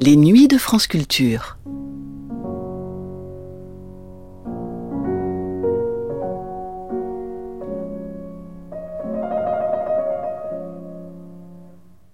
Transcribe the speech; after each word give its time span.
Les 0.00 0.16
nuits 0.16 0.46
de 0.46 0.58
France 0.58 0.86
Culture. 0.86 1.56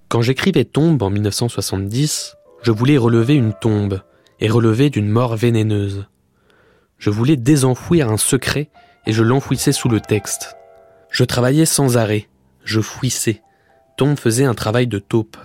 Quand 0.08 0.22
j'écrivais 0.22 0.64
Tombe 0.64 1.02
en 1.02 1.10
1970, 1.10 2.36
je 2.62 2.70
voulais 2.70 2.96
relever 2.96 3.34
une 3.34 3.52
tombe 3.52 4.00
et 4.40 4.48
relever 4.48 4.88
d'une 4.88 5.08
mort 5.08 5.36
vénéneuse. 5.36 6.06
Je 6.98 7.10
voulais 7.10 7.36
désenfouir 7.36 8.10
un 8.10 8.16
secret 8.16 8.70
et 9.06 9.12
je 9.12 9.22
l'enfouissais 9.22 9.72
sous 9.72 9.88
le 9.88 10.00
texte. 10.00 10.56
Je 11.10 11.24
travaillais 11.24 11.66
sans 11.66 11.96
arrêt, 11.96 12.28
je 12.64 12.80
fouissais. 12.80 13.42
Tombe 13.96 14.18
faisait 14.18 14.44
un 14.44 14.54
travail 14.54 14.86
de 14.86 14.98
taupe. 14.98 15.36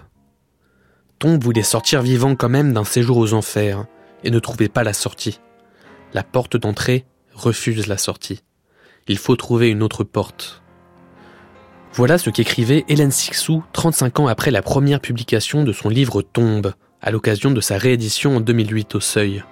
Tombe 1.20 1.44
voulait 1.44 1.64
sortir 1.64 2.02
vivant 2.02 2.36
quand 2.36 2.50
même 2.50 2.74
d'un 2.74 2.84
séjour 2.84 3.18
aux 3.18 3.34
enfers 3.34 3.86
et 4.24 4.30
ne 4.30 4.40
trouvait 4.40 4.70
pas 4.70 4.84
la 4.84 4.94
sortie. 4.94 5.40
La 6.14 6.24
porte 6.24 6.58
d'entrée 6.58 7.06
refuse 7.34 7.88
la 7.88 7.98
sortie. 7.98 8.44
Il 9.08 9.18
faut 9.18 9.36
trouver 9.36 9.70
une 9.70 9.82
autre 9.82 10.04
porte. 10.04 10.62
Voilà 11.94 12.18
ce 12.18 12.30
qu'écrivait 12.30 12.86
Hélène 12.88 13.12
Sixou 13.12 13.64
35 13.74 14.20
ans 14.20 14.28
après 14.28 14.52
la 14.52 14.62
première 14.62 15.00
publication 15.00 15.64
de 15.64 15.72
son 15.72 15.90
livre 15.90 16.22
Tombe, 16.22 16.74
à 17.02 17.10
l'occasion 17.10 17.50
de 17.52 17.62
sa 17.62 17.78
réédition 17.78 18.38
en 18.38 18.40
2008 18.40 18.96
au 18.96 19.00
Seuil. 19.00 19.44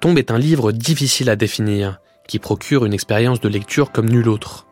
Tombe 0.00 0.18
est 0.18 0.30
un 0.30 0.38
livre 0.38 0.72
difficile 0.72 1.30
à 1.30 1.36
définir, 1.36 2.00
qui 2.26 2.38
procure 2.38 2.84
une 2.84 2.92
expérience 2.92 3.40
de 3.40 3.48
lecture 3.48 3.92
comme 3.92 4.08
nulle 4.08 4.28
autre. 4.28 4.66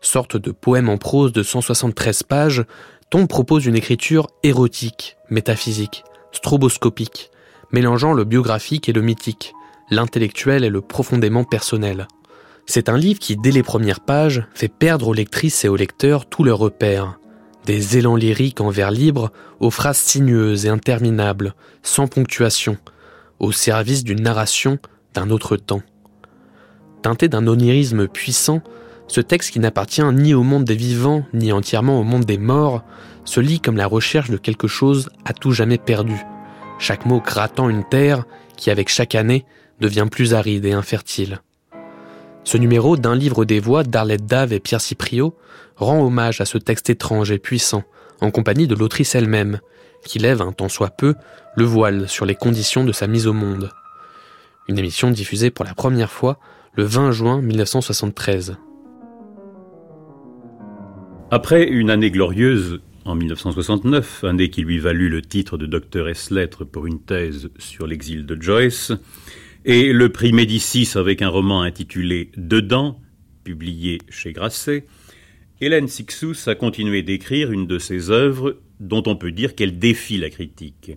Sorte 0.00 0.36
de 0.36 0.52
poème 0.52 0.88
en 0.88 0.96
prose 0.96 1.32
de 1.32 1.42
173 1.42 2.22
pages, 2.22 2.64
Tombe 3.10 3.26
propose 3.26 3.64
une 3.64 3.76
écriture 3.76 4.28
érotique, 4.42 5.16
métaphysique, 5.30 6.04
stroboscopique, 6.32 7.30
mélangeant 7.72 8.12
le 8.12 8.24
biographique 8.24 8.90
et 8.90 8.92
le 8.92 9.00
mythique, 9.00 9.54
l'intellectuel 9.90 10.62
et 10.62 10.68
le 10.68 10.82
profondément 10.82 11.44
personnel. 11.44 12.06
C'est 12.66 12.90
un 12.90 12.98
livre 12.98 13.18
qui, 13.18 13.36
dès 13.36 13.50
les 13.50 13.62
premières 13.62 14.00
pages, 14.00 14.46
fait 14.54 14.68
perdre 14.68 15.08
aux 15.08 15.14
lectrices 15.14 15.64
et 15.64 15.68
aux 15.68 15.76
lecteurs 15.76 16.26
tous 16.26 16.44
leurs 16.44 16.58
repères. 16.58 17.18
Des 17.64 17.96
élans 17.96 18.16
lyriques 18.16 18.60
en 18.60 18.68
vers 18.68 18.90
libre, 18.90 19.32
aux 19.58 19.70
phrases 19.70 19.96
sinueuses 19.96 20.66
et 20.66 20.68
interminables, 20.68 21.54
sans 21.82 22.08
ponctuation, 22.08 22.76
au 23.38 23.52
service 23.52 24.04
d'une 24.04 24.20
narration 24.20 24.78
d'un 25.14 25.30
autre 25.30 25.56
temps. 25.56 25.82
Teinté 27.00 27.28
d'un 27.28 27.46
onirisme 27.46 28.06
puissant, 28.06 28.60
ce 29.08 29.20
texte 29.20 29.50
qui 29.50 29.58
n'appartient 29.58 30.04
ni 30.12 30.34
au 30.34 30.42
monde 30.42 30.64
des 30.64 30.76
vivants, 30.76 31.24
ni 31.32 31.50
entièrement 31.50 31.98
au 32.00 32.04
monde 32.04 32.24
des 32.24 32.38
morts, 32.38 32.84
se 33.24 33.40
lit 33.40 33.60
comme 33.60 33.76
la 33.76 33.86
recherche 33.86 34.30
de 34.30 34.36
quelque 34.36 34.68
chose 34.68 35.10
à 35.24 35.32
tout 35.32 35.52
jamais 35.52 35.78
perdu, 35.78 36.24
chaque 36.78 37.06
mot 37.06 37.20
grattant 37.20 37.68
une 37.68 37.84
terre 37.84 38.24
qui, 38.56 38.70
avec 38.70 38.88
chaque 38.88 39.14
année, 39.14 39.44
devient 39.80 40.06
plus 40.10 40.34
aride 40.34 40.64
et 40.64 40.72
infertile. 40.72 41.40
Ce 42.44 42.56
numéro 42.56 42.96
d'un 42.96 43.14
livre 43.14 43.44
des 43.44 43.60
voix 43.60 43.82
d'Arlette 43.82 44.26
Dave 44.26 44.52
et 44.52 44.60
Pierre 44.60 44.80
Cypriot 44.80 45.36
rend 45.76 46.02
hommage 46.02 46.40
à 46.40 46.44
ce 46.44 46.58
texte 46.58 46.88
étrange 46.88 47.30
et 47.30 47.38
puissant, 47.38 47.84
en 48.20 48.30
compagnie 48.30 48.66
de 48.66 48.74
l'autrice 48.74 49.14
elle-même, 49.14 49.60
qui 50.04 50.18
lève 50.18 50.42
un 50.42 50.52
tant 50.52 50.68
soit 50.68 50.90
peu 50.90 51.14
le 51.56 51.64
voile 51.64 52.08
sur 52.08 52.24
les 52.24 52.34
conditions 52.34 52.84
de 52.84 52.92
sa 52.92 53.06
mise 53.06 53.26
au 53.26 53.32
monde. 53.32 53.70
Une 54.68 54.78
émission 54.78 55.10
diffusée 55.10 55.50
pour 55.50 55.64
la 55.64 55.74
première 55.74 56.10
fois 56.10 56.38
le 56.74 56.84
20 56.84 57.10
juin 57.12 57.40
1973. 57.40 58.56
Après 61.30 61.68
une 61.68 61.90
année 61.90 62.10
glorieuse 62.10 62.80
en 63.04 63.14
1969, 63.14 64.24
année 64.24 64.48
qui 64.48 64.62
lui 64.62 64.78
valut 64.78 65.10
le 65.10 65.20
titre 65.20 65.58
de 65.58 65.66
docteur 65.66 66.08
S 66.08 66.30
lettres 66.30 66.64
pour 66.64 66.86
une 66.86 67.02
thèse 67.02 67.50
sur 67.58 67.86
l'exil 67.86 68.24
de 68.24 68.40
Joyce, 68.40 68.92
et 69.66 69.92
le 69.92 70.08
prix 70.08 70.32
Médicis 70.32 70.88
avec 70.94 71.20
un 71.20 71.28
roman 71.28 71.60
intitulé 71.60 72.30
Dedans, 72.38 72.98
publié 73.44 73.98
chez 74.08 74.32
Grasset, 74.32 74.86
Hélène 75.60 75.88
Sixous 75.88 76.48
a 76.48 76.54
continué 76.54 77.02
d'écrire 77.02 77.52
une 77.52 77.66
de 77.66 77.78
ses 77.78 78.10
œuvres 78.10 78.56
dont 78.80 79.02
on 79.06 79.14
peut 79.14 79.32
dire 79.32 79.54
qu'elle 79.54 79.78
défie 79.78 80.16
la 80.16 80.30
critique. 80.30 80.92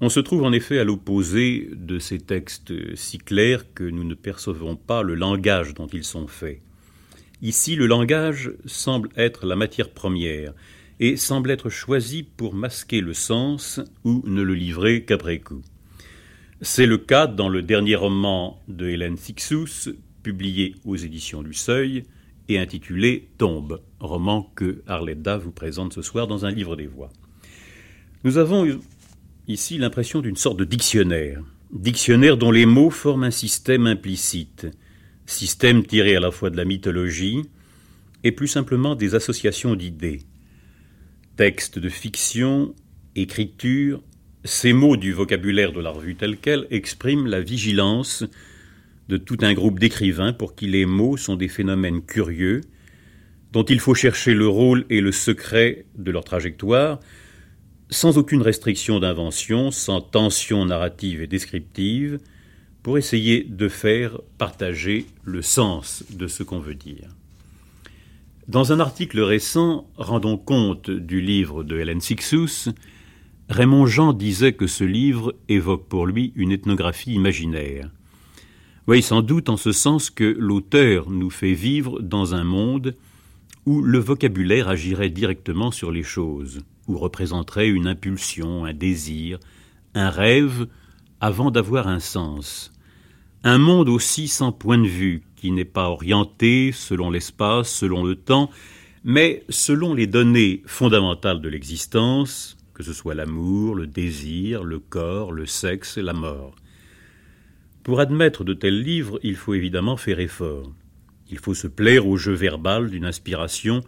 On 0.00 0.08
se 0.08 0.18
trouve 0.18 0.42
en 0.42 0.52
effet 0.52 0.80
à 0.80 0.84
l'opposé 0.84 1.70
de 1.72 2.00
ces 2.00 2.18
textes 2.18 2.72
si 2.96 3.18
clairs 3.18 3.72
que 3.74 3.84
nous 3.84 4.02
ne 4.02 4.14
percevons 4.14 4.74
pas 4.74 5.04
le 5.04 5.14
langage 5.14 5.72
dont 5.72 5.86
ils 5.86 6.02
sont 6.02 6.26
faits. 6.26 6.62
Ici, 7.42 7.76
le 7.76 7.86
langage 7.86 8.52
semble 8.64 9.08
être 9.16 9.46
la 9.46 9.56
matière 9.56 9.90
première 9.90 10.52
et 11.00 11.16
semble 11.16 11.50
être 11.50 11.68
choisi 11.68 12.22
pour 12.22 12.54
masquer 12.54 13.00
le 13.00 13.14
sens 13.14 13.80
ou 14.04 14.22
ne 14.26 14.42
le 14.42 14.54
livrer 14.54 15.04
qu'après 15.04 15.40
coup. 15.40 15.62
C'est 16.60 16.86
le 16.86 16.98
cas 16.98 17.26
dans 17.26 17.48
le 17.48 17.62
dernier 17.62 17.96
roman 17.96 18.60
de 18.68 18.88
Hélène 18.88 19.16
Sixous, 19.16 19.92
publié 20.22 20.76
aux 20.84 20.96
éditions 20.96 21.42
du 21.42 21.52
Seuil 21.52 22.04
et 22.48 22.58
intitulé 22.58 23.28
Tombe, 23.38 23.82
roman 24.00 24.50
que 24.54 24.82
Arletta 24.86 25.36
vous 25.36 25.50
présente 25.50 25.92
ce 25.92 26.02
soir 26.02 26.26
dans 26.26 26.46
un 26.46 26.50
livre 26.50 26.76
des 26.76 26.86
voix. 26.86 27.10
Nous 28.22 28.38
avons 28.38 28.66
ici 29.48 29.76
l'impression 29.76 30.20
d'une 30.20 30.36
sorte 30.36 30.58
de 30.58 30.64
dictionnaire, 30.64 31.42
dictionnaire 31.72 32.36
dont 32.36 32.50
les 32.50 32.66
mots 32.66 32.90
forment 32.90 33.24
un 33.24 33.30
système 33.30 33.86
implicite, 33.86 34.66
système 35.26 35.84
tiré 35.84 36.16
à 36.16 36.20
la 36.20 36.30
fois 36.30 36.50
de 36.50 36.56
la 36.56 36.64
mythologie 36.64 37.42
et 38.22 38.32
plus 38.32 38.48
simplement 38.48 38.94
des 38.94 39.14
associations 39.14 39.74
d'idées. 39.74 40.22
Texte 41.36 41.78
de 41.78 41.88
fiction, 41.88 42.74
écriture, 43.16 44.02
ces 44.44 44.72
mots 44.72 44.96
du 44.96 45.12
vocabulaire 45.12 45.72
de 45.72 45.80
la 45.80 45.90
revue 45.90 46.16
telle 46.16 46.36
qu'elle 46.36 46.66
expriment 46.70 47.26
la 47.26 47.40
vigilance 47.40 48.24
de 49.08 49.16
tout 49.16 49.38
un 49.40 49.52
groupe 49.52 49.78
d'écrivains 49.78 50.32
pour 50.32 50.54
qui 50.54 50.66
les 50.66 50.86
mots 50.86 51.16
sont 51.16 51.36
des 51.36 51.48
phénomènes 51.48 52.02
curieux, 52.02 52.62
dont 53.52 53.64
il 53.64 53.80
faut 53.80 53.94
chercher 53.94 54.34
le 54.34 54.48
rôle 54.48 54.84
et 54.90 55.00
le 55.00 55.12
secret 55.12 55.86
de 55.96 56.10
leur 56.10 56.24
trajectoire, 56.24 57.00
sans 57.90 58.18
aucune 58.18 58.42
restriction 58.42 59.00
d'invention, 59.00 59.70
sans 59.70 60.00
tension 60.00 60.64
narrative 60.64 61.22
et 61.22 61.26
descriptive, 61.26 62.18
pour 62.84 62.98
essayer 62.98 63.42
de 63.42 63.68
faire 63.68 64.20
partager 64.36 65.06
le 65.24 65.40
sens 65.40 66.04
de 66.10 66.28
ce 66.28 66.42
qu'on 66.42 66.60
veut 66.60 66.74
dire. 66.74 67.08
Dans 68.46 68.72
un 68.72 68.78
article 68.78 69.20
récent 69.20 69.88
rendons 69.96 70.36
compte 70.36 70.90
du 70.90 71.22
livre 71.22 71.64
de 71.64 71.78
Hélène 71.78 72.02
Sixous, 72.02 72.72
Raymond 73.48 73.86
Jean 73.86 74.12
disait 74.12 74.52
que 74.52 74.66
ce 74.66 74.84
livre 74.84 75.34
évoque 75.48 75.88
pour 75.88 76.06
lui 76.06 76.34
une 76.36 76.52
ethnographie 76.52 77.14
imaginaire. 77.14 77.90
Oui, 78.86 79.00
sans 79.00 79.22
doute 79.22 79.48
en 79.48 79.56
ce 79.56 79.72
sens 79.72 80.10
que 80.10 80.36
l'auteur 80.38 81.08
nous 81.08 81.30
fait 81.30 81.54
vivre 81.54 82.00
dans 82.00 82.34
un 82.34 82.44
monde 82.44 82.94
où 83.64 83.80
le 83.80 83.98
vocabulaire 83.98 84.68
agirait 84.68 85.08
directement 85.08 85.70
sur 85.70 85.90
les 85.90 86.02
choses, 86.02 86.60
où 86.86 86.98
représenterait 86.98 87.68
une 87.68 87.86
impulsion, 87.86 88.66
un 88.66 88.74
désir, 88.74 89.40
un 89.94 90.10
rêve, 90.10 90.66
avant 91.22 91.50
d'avoir 91.50 91.88
un 91.88 92.00
sens. 92.00 92.73
Un 93.46 93.58
monde 93.58 93.90
aussi 93.90 94.26
sans 94.26 94.52
point 94.52 94.78
de 94.78 94.88
vue, 94.88 95.22
qui 95.36 95.50
n'est 95.50 95.66
pas 95.66 95.90
orienté 95.90 96.72
selon 96.72 97.10
l'espace, 97.10 97.70
selon 97.70 98.02
le 98.02 98.16
temps, 98.16 98.50
mais 99.04 99.44
selon 99.50 99.92
les 99.92 100.06
données 100.06 100.62
fondamentales 100.64 101.42
de 101.42 101.50
l'existence, 101.50 102.56
que 102.72 102.82
ce 102.82 102.94
soit 102.94 103.14
l'amour, 103.14 103.74
le 103.74 103.86
désir, 103.86 104.64
le 104.64 104.78
corps, 104.78 105.30
le 105.30 105.44
sexe, 105.44 105.98
la 105.98 106.14
mort. 106.14 106.56
Pour 107.82 108.00
admettre 108.00 108.44
de 108.44 108.54
tels 108.54 108.80
livres, 108.80 109.20
il 109.22 109.36
faut 109.36 109.52
évidemment 109.52 109.98
faire 109.98 110.20
effort. 110.20 110.72
Il 111.30 111.36
faut 111.38 111.52
se 111.52 111.66
plaire 111.66 112.06
au 112.06 112.16
jeu 112.16 112.32
verbal 112.32 112.88
d'une 112.88 113.04
inspiration 113.04 113.82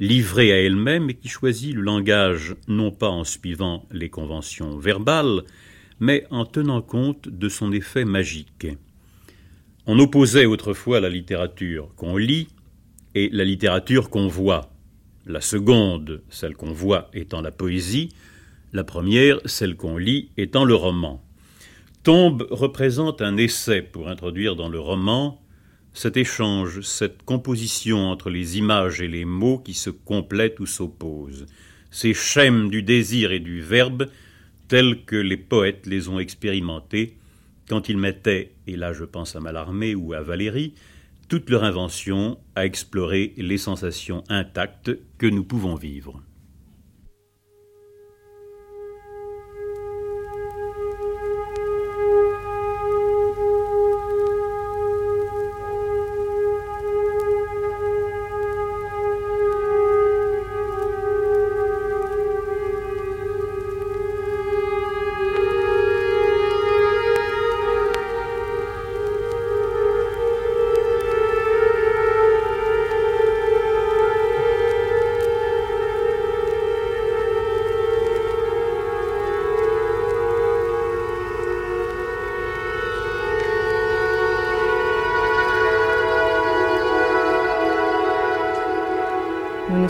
livrée 0.00 0.50
à 0.50 0.62
elle-même 0.62 1.10
et 1.10 1.14
qui 1.14 1.28
choisit 1.28 1.74
le 1.74 1.82
langage 1.82 2.56
non 2.68 2.90
pas 2.90 3.10
en 3.10 3.24
suivant 3.24 3.84
les 3.90 4.08
conventions 4.08 4.78
verbales, 4.78 5.42
mais 6.00 6.26
en 6.30 6.44
tenant 6.44 6.82
compte 6.82 7.28
de 7.28 7.48
son 7.48 7.72
effet 7.72 8.04
magique. 8.04 8.66
On 9.86 9.98
opposait 9.98 10.46
autrefois 10.46 11.00
la 11.00 11.08
littérature 11.08 11.90
qu'on 11.96 12.16
lit 12.16 12.48
et 13.14 13.30
la 13.32 13.44
littérature 13.44 14.10
qu'on 14.10 14.28
voit 14.28 14.70
la 15.28 15.40
seconde, 15.40 16.22
celle 16.30 16.56
qu'on 16.56 16.72
voit, 16.72 17.10
étant 17.12 17.42
la 17.42 17.50
poésie, 17.50 18.08
la 18.72 18.82
première, 18.82 19.38
celle 19.44 19.76
qu'on 19.76 19.96
lit, 19.96 20.30
étant 20.36 20.64
le 20.64 20.74
roman. 20.74 21.22
Tombe 22.02 22.46
représente 22.50 23.20
un 23.20 23.36
essai 23.36 23.82
pour 23.82 24.08
introduire 24.08 24.56
dans 24.56 24.68
le 24.68 24.80
roman 24.80 25.40
cet 25.92 26.16
échange, 26.16 26.80
cette 26.80 27.22
composition 27.24 28.10
entre 28.10 28.30
les 28.30 28.56
images 28.56 29.00
et 29.00 29.08
les 29.08 29.24
mots 29.24 29.58
qui 29.58 29.74
se 29.74 29.90
complètent 29.90 30.60
ou 30.60 30.66
s'opposent, 30.66 31.46
ces 31.90 32.14
schèmes 32.14 32.70
du 32.70 32.82
désir 32.82 33.32
et 33.32 33.40
du 33.40 33.60
verbe 33.60 34.06
tels 34.68 35.04
que 35.04 35.16
les 35.16 35.36
poètes 35.36 35.86
les 35.86 36.08
ont 36.08 36.20
expérimentés 36.20 37.16
quand 37.68 37.88
ils 37.88 37.98
mettaient, 37.98 38.52
et 38.66 38.76
là 38.76 38.92
je 38.92 39.04
pense 39.04 39.36
à 39.36 39.40
Mallarmé 39.40 39.94
ou 39.94 40.12
à 40.14 40.22
Valérie, 40.22 40.74
toute 41.28 41.50
leur 41.50 41.64
invention 41.64 42.38
à 42.54 42.64
explorer 42.64 43.34
les 43.36 43.58
sensations 43.58 44.24
intactes 44.28 44.96
que 45.18 45.26
nous 45.26 45.44
pouvons 45.44 45.74
vivre. 45.74 46.22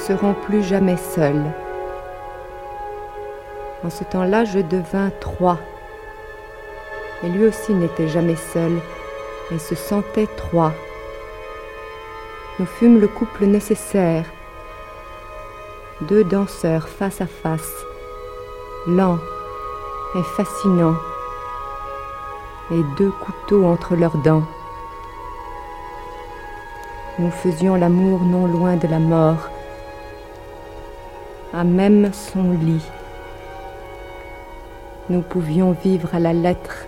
Serons 0.08 0.32
plus 0.32 0.62
jamais 0.62 0.96
seuls. 0.96 1.44
En 3.84 3.90
ce 3.90 4.04
temps-là, 4.04 4.46
je 4.46 4.60
devins 4.60 5.10
trois. 5.20 5.58
Et 7.22 7.28
lui 7.28 7.44
aussi 7.44 7.74
n'était 7.74 8.08
jamais 8.08 8.36
seul 8.36 8.72
et 9.52 9.58
se 9.58 9.74
sentait 9.74 10.28
trois. 10.38 10.72
Nous 12.58 12.64
fûmes 12.64 12.98
le 12.98 13.08
couple 13.08 13.44
nécessaire. 13.44 14.24
Deux 16.00 16.24
danseurs 16.24 16.88
face 16.88 17.20
à 17.20 17.26
face, 17.26 17.74
lents 18.86 19.18
et 20.14 20.22
fascinants, 20.38 20.96
et 22.70 22.80
deux 22.96 23.10
couteaux 23.10 23.66
entre 23.66 23.94
leurs 23.94 24.16
dents. 24.24 24.44
Nous 27.18 27.30
faisions 27.30 27.74
l'amour 27.74 28.22
non 28.22 28.46
loin 28.46 28.76
de 28.76 28.88
la 28.88 29.00
mort, 29.00 29.50
même 31.64 32.10
son 32.12 32.50
lit. 32.50 32.84
Nous 35.10 35.22
pouvions 35.22 35.72
vivre 35.72 36.14
à 36.14 36.18
la 36.18 36.32
lettre 36.32 36.86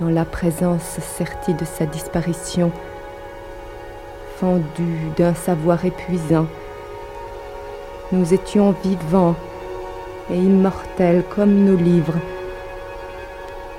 dans 0.00 0.08
la 0.08 0.24
présence 0.24 0.98
certie 1.16 1.54
de 1.54 1.64
sa 1.64 1.86
disparition, 1.86 2.72
fendue 4.36 5.10
d'un 5.16 5.34
savoir 5.34 5.84
épuisant. 5.84 6.46
Nous 8.12 8.34
étions 8.34 8.74
vivants 8.82 9.36
et 10.30 10.36
immortels 10.36 11.22
comme 11.34 11.64
nos 11.64 11.76
livres, 11.76 12.18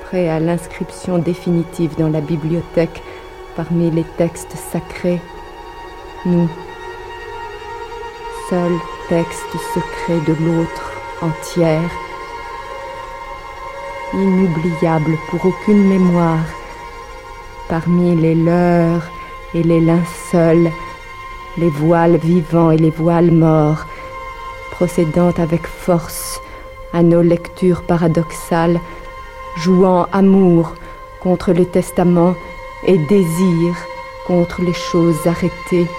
prêts 0.05 0.29
à 0.29 0.39
l'inscription 0.39 1.17
définitive 1.17 1.97
dans 1.97 2.09
la 2.09 2.21
bibliothèque 2.21 3.01
parmi 3.55 3.91
les 3.91 4.05
textes 4.17 4.55
sacrés 4.71 5.19
nous, 6.23 6.47
seul 8.47 8.71
texte 9.11 9.57
secret 9.73 10.21
de 10.25 10.33
l'autre 10.45 10.89
entière, 11.21 11.91
inoubliable 14.13 15.17
pour 15.29 15.45
aucune 15.47 15.83
mémoire, 15.89 16.45
parmi 17.67 18.15
les 18.15 18.35
leurs 18.35 19.03
et 19.53 19.63
les 19.63 19.81
linceuls, 19.81 20.71
les 21.57 21.69
voiles 21.71 22.15
vivants 22.15 22.71
et 22.71 22.77
les 22.77 22.89
voiles 22.89 23.31
morts, 23.31 23.85
procédant 24.71 25.33
avec 25.37 25.67
force 25.67 26.39
à 26.93 27.03
nos 27.03 27.21
lectures 27.21 27.81
paradoxales, 27.81 28.79
jouant 29.57 30.07
amour 30.13 30.75
contre 31.21 31.51
les 31.51 31.65
testaments 31.65 32.35
et 32.87 32.97
désir 32.97 33.75
contre 34.25 34.61
les 34.61 34.79
choses 34.91 35.27
arrêtées 35.27 35.89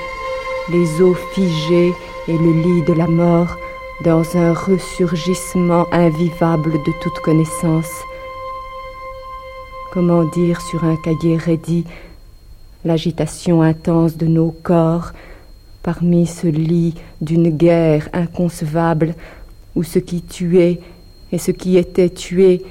les 0.71 1.03
eaux 1.03 1.17
figées 1.35 1.93
et 2.29 2.39
le 2.39 2.53
lit 2.63 2.83
de 2.83 2.93
la 2.93 3.07
mort 3.07 3.57
dans 4.05 4.37
un 4.37 4.53
ressurgissement 4.53 5.87
invivable 5.93 6.73
de 6.73 6.93
toute 7.03 7.19
connaissance. 7.21 7.91
Comment 9.93 10.25
dire 10.25 10.61
sur 10.61 10.85
un 10.85 10.97
cahier 10.97 11.37
raidi 11.37 11.85
l'agitation 12.85 13.63
intense 13.63 14.17
de 14.17 14.27
nos 14.27 14.51
corps 14.51 15.13
parmi 15.83 16.27
ce 16.27 16.47
lit 16.47 16.95
d'une 17.21 17.51
guerre 17.51 18.09
inconcevable 18.13 19.15
où 19.75 19.83
ce 19.83 19.99
qui 19.99 20.23
tuait 20.23 20.81
et 21.33 21.39
ce 21.39 21.51
qui 21.51 21.77
était 21.77 22.11
tué 22.11 22.63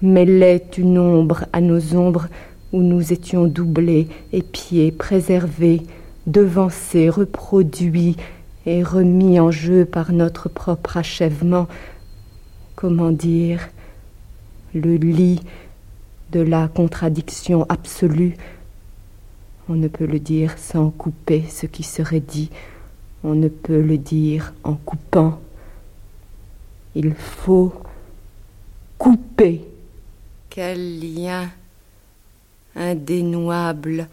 mêlait 0.00 0.66
une 0.76 0.98
ombre 0.98 1.44
à 1.52 1.60
nos 1.60 1.94
ombres 1.94 2.26
où 2.72 2.80
nous 2.80 3.12
étions 3.12 3.44
doublés, 3.44 4.08
épiés, 4.32 4.90
préservés, 4.90 5.82
devancé, 6.26 7.08
reproduit 7.08 8.16
et 8.66 8.82
remis 8.82 9.40
en 9.40 9.50
jeu 9.50 9.84
par 9.84 10.12
notre 10.12 10.48
propre 10.48 10.96
achèvement, 10.96 11.68
comment 12.76 13.10
dire, 13.10 13.68
le 14.74 14.96
lit 14.96 15.40
de 16.30 16.40
la 16.40 16.68
contradiction 16.68 17.66
absolue. 17.68 18.36
On 19.68 19.74
ne 19.74 19.88
peut 19.88 20.06
le 20.06 20.18
dire 20.18 20.58
sans 20.58 20.90
couper 20.90 21.44
ce 21.48 21.66
qui 21.66 21.82
serait 21.82 22.20
dit, 22.20 22.50
on 23.24 23.34
ne 23.34 23.48
peut 23.48 23.80
le 23.80 23.98
dire 23.98 24.52
en 24.64 24.74
coupant. 24.74 25.40
Il 26.94 27.14
faut 27.14 27.72
couper. 28.98 29.64
Quel 30.50 31.00
lien 31.00 31.48
indénouable 32.76 34.08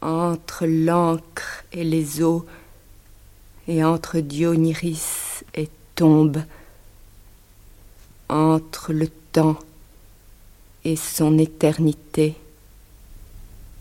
entre 0.00 0.66
l'encre 0.66 1.64
et 1.72 1.84
les 1.84 2.22
eaux, 2.22 2.46
et 3.68 3.84
entre 3.84 4.18
Dionyris 4.18 5.44
et 5.54 5.68
tombe, 5.94 6.38
entre 8.28 8.92
le 8.92 9.08
temps 9.08 9.58
et 10.84 10.96
son 10.96 11.38
éternité. 11.38 12.34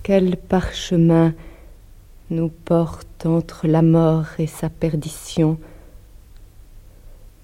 Quel 0.04 0.38
parchemin 0.38 1.34
nous 2.30 2.50
porte 2.50 3.26
entre 3.26 3.68
la 3.68 3.82
mort 3.82 4.26
et 4.40 4.48
sa 4.48 4.70
perdition? 4.70 5.58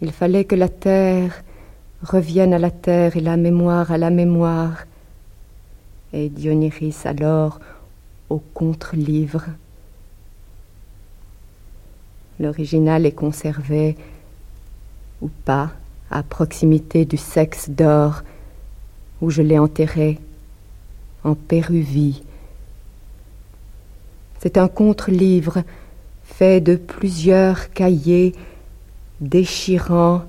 Il 0.01 0.12
fallait 0.12 0.43
que 0.43 0.55
la 0.55 0.69
terre 0.69 1.43
revienne 2.03 2.53
à 2.53 2.59
la 2.59 2.71
terre 2.71 3.15
et 3.15 3.21
la 3.21 3.38
mémoire 3.38 3.89
à 3.91 3.97
la 3.97 4.09
mémoire. 4.09 4.83
Et 6.12 6.27
Dionyris 6.27 6.97
alors 7.05 7.62
au 8.29 8.39
contre-livre. 8.39 9.45
L'original 12.39 13.05
est 13.05 13.11
conservé 13.11 13.95
ou 15.21 15.29
pas 15.45 15.71
à 16.11 16.23
proximité 16.23 17.05
du 17.05 17.17
sexe 17.17 17.69
d'or 17.69 18.23
où 19.21 19.29
je 19.29 19.41
l'ai 19.41 19.59
enterré 19.59 20.19
en 21.23 21.35
Péruvie. 21.35 22.23
C'est 24.39 24.57
un 24.57 24.67
contre-livre 24.67 25.63
fait 26.23 26.59
de 26.59 26.75
plusieurs 26.75 27.71
cahiers 27.71 28.33
déchirants 29.21 30.23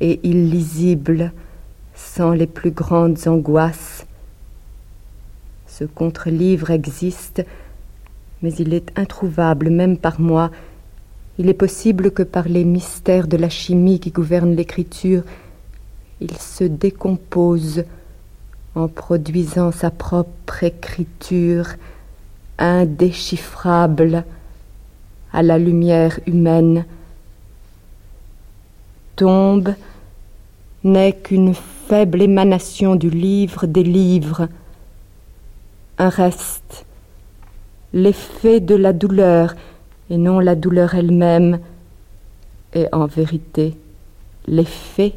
et 0.00 0.20
illisibles 0.22 1.32
sans 1.94 2.32
les 2.32 2.46
plus 2.46 2.70
grandes 2.70 3.26
angoisses 3.26 4.06
ce 5.80 5.86
contre-livre 5.86 6.70
existe, 6.70 7.42
mais 8.42 8.52
il 8.52 8.74
est 8.74 8.98
introuvable 8.98 9.70
même 9.70 9.96
par 9.96 10.20
moi. 10.20 10.50
Il 11.40 11.48
est 11.48 11.54
possible 11.54 12.10
que 12.10 12.22
par 12.22 12.50
les 12.50 12.64
mystères 12.64 13.26
de 13.26 13.38
la 13.38 13.48
chimie 13.48 13.98
qui 13.98 14.10
gouvernent 14.10 14.54
l'écriture, 14.54 15.22
il 16.20 16.36
se 16.36 16.64
décompose 16.64 17.84
en 18.74 18.88
produisant 18.88 19.72
sa 19.72 19.90
propre 19.90 20.64
écriture 20.64 21.66
indéchiffrable 22.58 24.24
à 25.32 25.42
la 25.42 25.56
lumière 25.56 26.20
humaine. 26.26 26.84
Tombe 29.16 29.72
n'est 30.84 31.14
qu'une 31.14 31.54
faible 31.54 32.20
émanation 32.20 32.96
du 32.96 33.08
livre 33.08 33.64
des 33.64 33.82
livres, 33.82 34.46
un 35.96 36.10
reste, 36.10 36.84
l'effet 37.94 38.60
de 38.60 38.74
la 38.74 38.92
douleur 38.92 39.54
et 40.10 40.16
non 40.16 40.40
la 40.40 40.54
douleur 40.54 40.94
elle-même 40.94 41.60
est 42.72 42.88
en 42.92 43.06
vérité 43.06 43.74
l'effet 44.46 45.14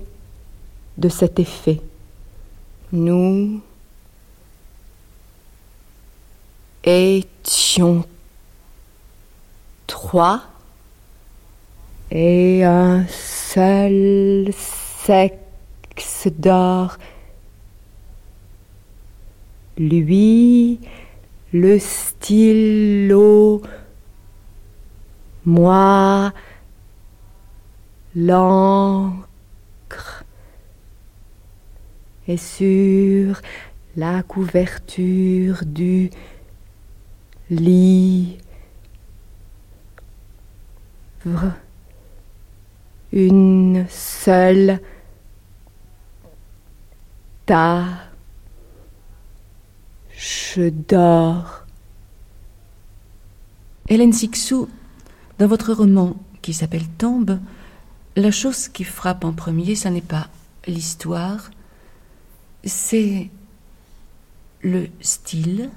de 0.98 1.10
cet 1.10 1.40
effet. 1.40 1.82
Nous 2.92 3.62
étions 6.84 8.06
trois 9.88 10.44
et 12.12 12.64
un 12.64 13.06
seul 13.08 14.50
sexe 14.54 16.28
d'or 16.38 16.98
lui, 19.78 20.80
le 21.52 21.80
stylo, 21.80 23.62
moi, 25.46 26.34
l'encre, 28.16 29.24
et 32.28 32.38
sur 32.38 33.42
la 33.96 34.24
couverture 34.24 35.66
du 35.66 36.10
lit, 37.50 38.38
une 43.12 43.86
seule 43.90 44.80
ta 47.46 47.84
je 50.18 50.70
dors. 50.70 51.66
Hélène 53.90 54.14
Sixou, 54.14 54.70
dans 55.40 55.48
votre 55.48 55.74
roman 55.74 56.16
qui 56.42 56.54
s'appelle 56.54 56.88
Tombe, 56.98 57.40
la 58.16 58.32
chose 58.32 58.68
qui 58.68 58.84
frappe 58.84 59.26
en 59.26 59.34
premier, 59.34 59.76
ce 59.76 59.88
n'est 59.88 60.02
pas 60.02 60.28
l'histoire, 60.68 61.52
c'est 62.64 63.30
le 64.62 64.88
style, 65.02 65.70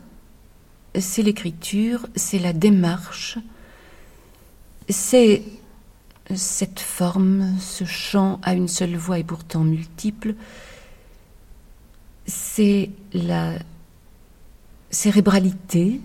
c'est 0.98 1.22
l'écriture, 1.22 2.06
c'est 2.14 2.38
la 2.38 2.52
démarche, 2.52 3.38
c'est 4.88 5.42
cette 6.34 6.80
forme, 6.80 7.56
ce 7.60 7.84
chant 7.84 8.40
à 8.42 8.54
une 8.54 8.68
seule 8.68 8.96
voix 8.96 9.18
et 9.18 9.24
pourtant 9.24 9.64
multiple, 9.64 10.34
c'est 12.26 12.90
la 13.12 13.54
cérébralité, 14.90 16.00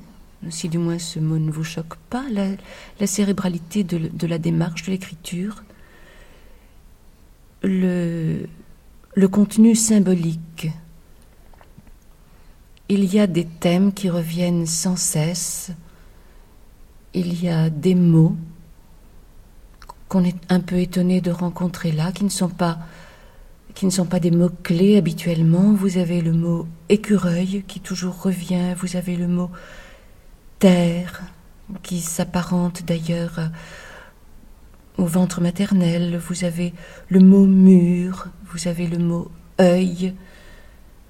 si 0.49 0.69
du 0.69 0.77
moins 0.77 0.99
ce 0.99 1.19
mot 1.19 1.37
ne 1.37 1.51
vous 1.51 1.63
choque 1.63 1.95
pas, 2.09 2.25
la, 2.31 3.07
cérébralité 3.07 3.83
de, 3.83 4.27
la 4.27 4.37
démarche, 4.37 4.83
de 4.83 4.91
l'écriture, 4.91 5.63
le, 7.63 8.47
contenu 9.31 9.75
symbolique. 9.75 10.69
Il 12.89 13.05
y 13.05 13.19
a 13.19 13.27
des 13.27 13.45
thèmes 13.45 13.93
qui 13.93 14.09
reviennent 14.09 14.65
sans 14.65 14.95
cesse, 14.95 15.71
il 17.13 17.41
y 17.41 17.49
a 17.49 17.69
des 17.69 17.95
mots 17.95 18.35
qu'on 20.09 20.23
est 20.23 20.35
un 20.49 20.59
peu 20.59 20.77
étonné 20.77 21.21
de 21.21 21.31
rencontrer 21.31 21.91
là, 21.91 22.11
qui 22.11 22.23
ne 22.23 22.29
sont 22.29 22.49
pas 22.49 22.79
qui 23.73 23.85
ne 23.85 23.91
sont 23.91 24.05
pas 24.05 24.19
des 24.19 24.31
mots-clés 24.31 24.97
habituellement. 24.97 25.71
Vous 25.71 25.97
avez 25.97 26.19
le 26.19 26.33
mot 26.33 26.67
écureuil 26.89 27.63
qui 27.67 27.79
toujours 27.79 28.21
revient, 28.21 28.75
vous 28.77 28.97
avez 28.97 29.15
le 29.15 29.29
mot 29.29 29.49
terre 30.61 31.23
qui 31.81 31.99
s'apparente 31.99 32.83
d'ailleurs 32.85 33.39
au 34.97 35.05
ventre 35.05 35.41
maternel, 35.41 36.17
vous 36.17 36.43
avez 36.43 36.73
le 37.09 37.19
mot 37.19 37.45
mur, 37.45 38.27
vous 38.45 38.67
avez 38.67 38.85
le 38.85 38.99
mot 38.99 39.31
œil, 39.59 40.13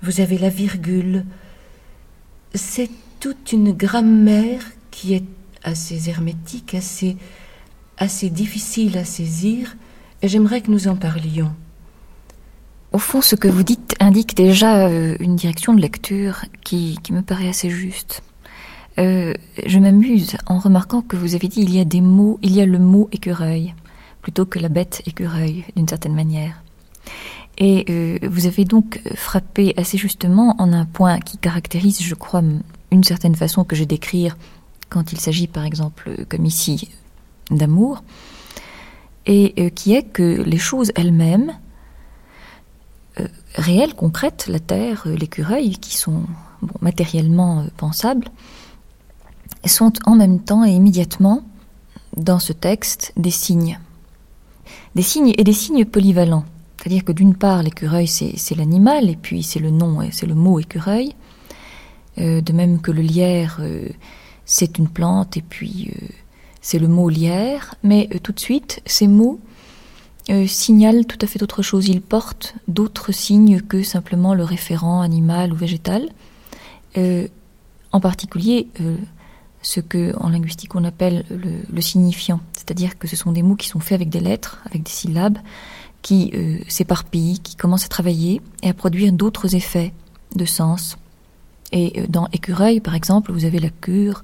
vous 0.01 0.21
avez 0.21 0.37
la 0.37 0.49
virgule. 0.49 1.25
C'est 2.55 2.89
toute 3.19 3.51
une 3.51 3.73
grammaire 3.73 4.63
qui 4.89 5.15
est 5.15 5.25
assez 5.63 6.09
hermétique, 6.09 6.73
assez 6.73 7.17
assez 7.97 8.29
difficile 8.31 8.97
à 8.97 9.05
saisir, 9.05 9.75
et 10.21 10.27
j'aimerais 10.27 10.61
que 10.61 10.71
nous 10.71 10.87
en 10.87 10.95
parlions. 10.95 11.53
Au 12.93 12.97
fond, 12.97 13.21
ce 13.21 13.35
que 13.35 13.47
vous 13.47 13.63
dites 13.63 13.95
indique 13.99 14.35
déjà 14.35 14.87
euh, 14.87 15.15
une 15.19 15.35
direction 15.35 15.73
de 15.73 15.81
lecture 15.81 16.45
qui, 16.63 16.97
me 17.11 17.21
paraît 17.21 17.49
assez 17.49 17.69
juste. 17.69 18.23
Euh, 18.99 19.33
je 19.65 19.79
m'amuse 19.79 20.35
en 20.47 20.59
remarquant 20.59 21.01
que 21.01 21.15
vous 21.15 21.35
avez 21.35 21.47
dit 21.47 21.61
il 21.61 21.73
y 21.73 21.79
a 21.79 21.85
des 21.85 22.01
mots, 22.01 22.39
il 22.41 22.53
y 22.53 22.61
a 22.61 22.65
le 22.65 22.79
mot 22.79 23.07
écureuil 23.11 23.73
plutôt 24.21 24.45
que 24.45 24.59
la 24.59 24.69
bête 24.69 25.01
écureuil 25.05 25.63
d'une 25.75 25.87
certaine 25.87 26.13
manière. 26.13 26.61
Et 27.57 27.85
euh, 27.89 28.19
vous 28.23 28.45
avez 28.45 28.65
donc 28.65 29.01
frappé 29.15 29.73
assez 29.77 29.97
justement 29.97 30.55
en 30.59 30.73
un 30.73 30.85
point 30.85 31.19
qui 31.19 31.37
caractérise, 31.37 32.01
je 32.01 32.15
crois, 32.15 32.43
une 32.91 33.03
certaine 33.03 33.35
façon 33.35 33.63
que 33.63 33.75
j'ai 33.75 33.85
d'écrire 33.85 34.37
quand 34.89 35.11
il 35.11 35.19
s'agit, 35.19 35.47
par 35.47 35.63
exemple, 35.65 36.25
comme 36.29 36.45
ici, 36.45 36.89
d'amour, 37.49 38.03
et 39.25 39.53
euh, 39.57 39.69
qui 39.69 39.93
est 39.93 40.03
que 40.03 40.41
les 40.43 40.57
choses 40.57 40.91
elles-mêmes, 40.95 41.53
réelles, 43.55 43.93
concrètes, 43.93 44.47
la 44.47 44.59
terre, 44.59 45.03
l'écureuil, 45.05 45.77
qui 45.77 45.95
sont 45.95 46.23
matériellement 46.79 47.65
pensables, 47.77 48.25
sont 49.69 49.93
en 50.05 50.15
même 50.15 50.39
temps 50.39 50.65
et 50.65 50.71
immédiatement 50.71 51.43
dans 52.17 52.39
ce 52.39 52.53
texte 52.53 53.13
des 53.17 53.31
signes. 53.31 53.79
Des 54.95 55.01
signes 55.01 55.33
et 55.37 55.43
des 55.43 55.53
signes 55.53 55.85
polyvalents. 55.85 56.45
C'est-à-dire 56.77 57.05
que 57.05 57.11
d'une 57.11 57.35
part, 57.35 57.63
l'écureuil, 57.63 58.07
c'est 58.07 58.55
l'animal, 58.55 59.09
et 59.09 59.15
puis 59.15 59.43
c'est 59.43 59.59
le 59.59 59.69
nom, 59.69 59.99
c'est 60.11 60.25
le 60.25 60.33
mot 60.33 60.59
écureuil. 60.59 61.13
de 62.17 62.53
même 62.53 62.81
que 62.81 62.91
le 62.91 63.01
lierre, 63.01 63.61
c'est 64.45 64.79
une 64.79 64.87
plante, 64.87 65.37
et 65.37 65.43
puis 65.43 65.91
c'est 66.61 66.77
le 66.77 66.87
mot 66.87 67.09
lierre, 67.09 67.75
mais 67.83 68.07
euh, 68.13 68.19
tout 68.19 68.31
de 68.31 68.39
suite, 68.39 68.81
ces 68.85 69.07
mots 69.07 69.39
euh, 70.29 70.45
signalent 70.45 71.05
tout 71.05 71.17
à 71.21 71.27
fait 71.27 71.41
autre 71.41 71.63
chose. 71.63 71.89
Ils 71.89 72.01
portent 72.01 72.53
d'autres 72.67 73.11
signes 73.11 73.61
que 73.61 73.81
simplement 73.81 74.35
le 74.35 74.43
référent 74.43 75.01
animal 75.01 75.51
ou 75.51 75.55
végétal. 75.55 76.09
Euh, 76.97 77.27
en 77.91 77.99
particulier, 77.99 78.67
ce 79.61 79.79
que 79.79 80.15
en 80.17 80.29
linguistique 80.29 80.75
on 80.75 80.83
appelle 80.83 81.23
le, 81.29 81.81
signifiant, 81.81 82.39
c'est-à-dire 82.53 82.97
que 82.97 83.07
ce 83.07 83.15
sont 83.15 83.31
des 83.31 83.43
mots 83.43 83.55
qui 83.55 83.67
sont 83.67 83.79
faits 83.79 83.93
avec 83.95 84.09
des 84.09 84.19
lettres, 84.19 84.59
avec 84.65 84.83
des 84.83 84.91
syllabes, 84.91 85.37
qui 86.01 86.33
s'éparpillent, 86.67 87.39
qui 87.39 87.55
commencent 87.55 87.85
à 87.85 87.87
travailler 87.89 88.41
et 88.63 88.69
à 88.69 88.73
produire 88.73 89.13
d'autres 89.13 89.55
effets 89.55 89.93
de 90.35 90.45
sens. 90.45 90.97
Et 91.71 92.07
dans 92.09 92.27
écureuil, 92.33 92.79
par 92.79 92.95
exemple, 92.95 93.31
vous 93.31 93.45
avez 93.45 93.59
la 93.59 93.69
cure, 93.69 94.23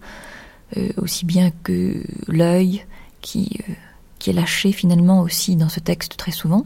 euh, 0.76 0.90
aussi 0.98 1.26
bien 1.26 1.52
que 1.64 2.04
l'œil 2.28 2.86
qui, 3.22 3.58
euh, 3.70 3.74
qui 4.20 4.32
est 4.32 4.34
lâché 4.34 4.74
finalement 4.74 5.22
aussi 5.22 5.56
dans 5.56 5.70
ce 5.70 5.80
texte 5.80 6.18
très 6.18 6.34
souvent. 6.34 6.66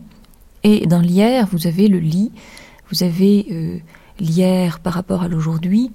Et 0.63 0.88
dans 0.88 1.01
l'hier, 1.01 1.48
vous 1.51 1.68
avez 1.68 1.88
le 1.88 2.00
lit, 2.00 2.32
vous 2.90 3.04
avez 3.04 3.46
euh, 3.51 3.78
l'hier 4.20 4.80
par 4.80 4.94
rapport 4.94 5.22
à 5.22 5.28
l'aujourd'hui, 5.28 5.92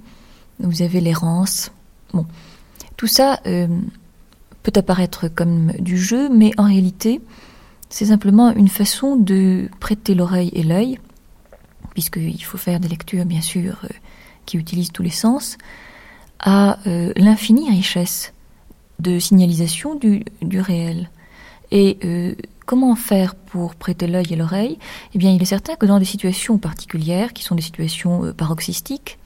vous 0.61 0.83
avez 0.83 1.01
l'errance. 1.01 1.73
Bon, 2.13 2.27
tout 2.97 3.07
ça 3.07 3.41
peut 3.45 4.73
apparaître 4.75 5.29
comme 5.29 5.73
du 5.79 5.99
jeu, 5.99 6.29
mais 6.29 6.51
en 6.57 6.65
réalité, 6.65 7.21
c'est 7.89 8.07
simplement 8.07 8.53
une 8.53 8.69
façon 8.69 9.17
de 9.17 9.69
prêter 9.81 10.15
l'oreille 10.15 10.51
et 10.55 10.63
l'œil, 10.63 10.99
puisqu'il 11.95 12.43
faut 12.43 12.59
faire 12.59 12.81
des 12.81 12.89
lectures, 12.89 13.25
bien 13.25 13.41
sûr, 13.41 13.87
qui 14.45 14.57
utilisent 14.57 14.93
tous 14.93 15.03
les 15.03 15.11
sens, 15.11 15.57
à 16.39 16.79
euh, 16.87 17.13
l'infinie 17.17 17.71
richesse 17.71 18.33
de 18.99 19.19
signalisation 19.19 19.95
du, 19.95 20.25
réel. 20.61 21.11
Et 21.71 21.99
euh, 22.05 22.35
comment 22.65 22.95
faire 22.97 23.35
pour 23.35 23.75
prêter 23.75 24.07
l'œil 24.07 24.33
et 24.33 24.37
l'oreille? 24.37 24.79
Eh 25.15 25.19
bien, 25.19 25.33
il 25.33 25.43
est 25.43 25.47
certain 25.47 25.75
que 25.77 25.87
dans 25.87 25.99
des 25.99 26.05
situations 26.05 26.59
particulières, 26.59 27.33
qui 27.33 27.43
sont 27.43 27.55
des 27.55 27.63
situations 27.63 28.25
euh, 28.25 28.33
paroxystiques 28.33 29.19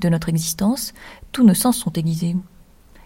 de 0.00 0.08
notre 0.08 0.28
existence, 0.28 0.94
tous 1.32 1.44
nos 1.44 1.54
sens 1.54 1.76
sont 1.76 1.92
aiguisés. 1.92 2.36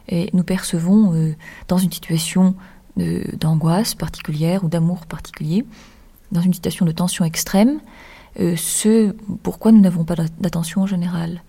Et 0.08 0.30
nous 0.32 0.44
percevons, 0.44 1.34
dans 1.68 1.78
une 1.78 1.92
situation 1.92 2.54
d'angoisse 2.96 3.94
particulière 3.94 4.64
ou 4.64 4.68
d'amour 4.68 5.06
particulier, 5.06 5.64
dans 6.32 6.40
une 6.40 6.54
situation 6.54 6.84
de 6.84 6.92
tension 6.92 7.24
extrême, 7.24 7.80
ce 8.36 9.14
pourquoi 9.42 9.72
nous 9.72 9.80
n'avons 9.80 10.04
pas 10.04 10.16
d'attention 10.40 10.82
en 10.82 10.86
général. 10.86 11.42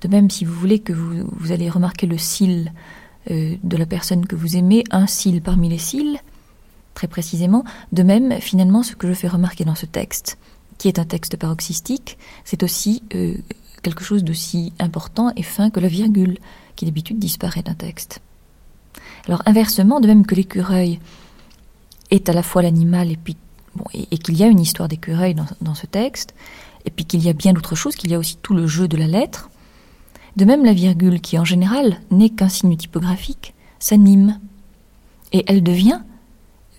De 0.00 0.08
même, 0.08 0.30
si 0.30 0.44
vous 0.44 0.54
voulez 0.54 0.78
que 0.78 0.92
vous, 0.92 1.52
allez 1.52 1.68
remarquer 1.68 2.06
le 2.06 2.16
cil 2.16 2.72
euh, 3.30 3.56
de 3.62 3.76
la 3.76 3.86
personne 3.86 4.26
que 4.26 4.36
vous 4.36 4.56
aimez, 4.56 4.84
un 4.90 5.06
cil 5.06 5.42
parmi 5.42 5.68
les 5.68 5.78
cils, 5.78 6.18
très 6.94 7.06
précisément. 7.06 7.64
De 7.92 8.02
même, 8.02 8.40
finalement, 8.40 8.82
ce 8.82 8.96
que 8.96 9.06
je 9.06 9.12
fais 9.12 9.28
remarquer 9.28 9.64
dans 9.64 9.74
ce 9.74 9.86
texte, 9.86 10.38
qui 10.78 10.88
est 10.88 10.98
un 10.98 11.04
texte 11.04 11.36
paroxystique, 11.36 12.16
c'est 12.44 12.62
aussi 12.62 13.02
euh, 13.14 13.34
quelque 13.82 14.02
chose 14.02 14.24
d'aussi 14.24 14.72
important 14.78 15.32
et 15.36 15.42
fin 15.42 15.68
que 15.68 15.80
la 15.80 15.88
virgule, 15.88 16.38
qui 16.80 16.86
d'habitude 16.86 17.18
disparaît 17.18 17.62
d'un 17.62 17.74
texte. 17.74 18.22
Alors 19.26 19.42
inversement, 19.44 20.00
de 20.00 20.06
même 20.06 20.24
que 20.24 20.34
l'écureuil 20.34 20.98
est 22.10 22.30
à 22.30 22.32
la 22.32 22.42
fois 22.42 22.62
l'animal 22.62 23.10
et 23.92 24.16
qu'il 24.16 24.38
y 24.38 24.42
a 24.42 24.46
une 24.46 24.60
histoire 24.60 24.88
d'écureuil 24.88 25.34
dans, 25.34 25.44
dans, 25.60 25.74
ce 25.74 25.84
texte, 25.84 26.34
et 26.86 26.90
puis 26.90 27.04
qu'il 27.04 27.22
y 27.22 27.28
a 27.28 27.34
bien 27.34 27.52
d'autres 27.52 27.74
choses, 27.74 27.96
qu'il 27.96 28.10
y 28.10 28.14
a 28.14 28.18
aussi 28.18 28.38
tout 28.40 28.54
le 28.54 28.66
jeu 28.66 28.88
de 28.88 28.96
la 28.96 29.06
lettre, 29.06 29.50
de 30.36 30.46
même, 30.46 30.64
la 30.64 30.72
virgule, 30.72 31.20
qui 31.20 31.38
en 31.38 31.44
général 31.44 32.00
n'est 32.10 32.30
qu'un 32.30 32.48
signe 32.48 32.78
typographique, 32.78 33.52
s'anime. 33.78 34.40
Et 35.32 35.44
elle 35.48 35.62
devient 35.62 36.00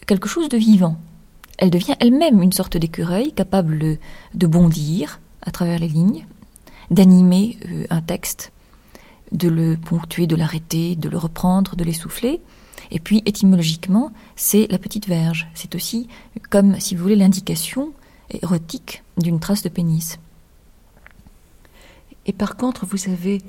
quelque 0.07 0.27
chose 0.27 0.49
de 0.49 0.57
vivant. 0.57 0.97
Elle 1.59 1.69
devient 1.69 1.93
elle-même 1.99 2.41
une 2.41 2.53
sorte 2.53 2.75
d'écureuil 2.75 3.33
capable 3.33 3.99
de 4.33 4.47
bondir 4.47 5.19
à 5.43 5.51
travers 5.51 5.77
les 5.77 5.89
lignes, 5.89 6.25
d'animer 6.89 7.59
euh, 7.69 7.85
un 7.91 8.01
texte, 8.01 8.51
de 9.31 9.47
le 9.47 9.77
ponctuer, 9.77 10.27
de 10.27 10.35
l'arrêter, 10.35 10.95
de 10.95 11.09
le 11.09 11.17
reprendre, 11.17 11.75
de 11.75 11.83
l'essouffler. 11.83 12.41
Et 12.91 12.99
puis, 12.99 13.23
étymologiquement, 13.25 14.11
c'est 14.35 14.67
la 14.69 14.77
petite 14.77 15.07
verge. 15.07 15.47
C'est 15.53 15.75
aussi 15.75 16.07
comme, 16.49 16.79
si 16.79 16.95
vous 16.95 17.03
voulez, 17.03 17.15
l'indication 17.15 17.93
érotique 18.29 19.03
d'une 19.17 19.39
trace 19.39 19.63
de 19.63 19.69
pénis. 19.69 20.19
Et 22.25 22.33
par 22.33 22.55
contre, 22.55 22.85
vous 22.85 23.09
avez, 23.09 23.41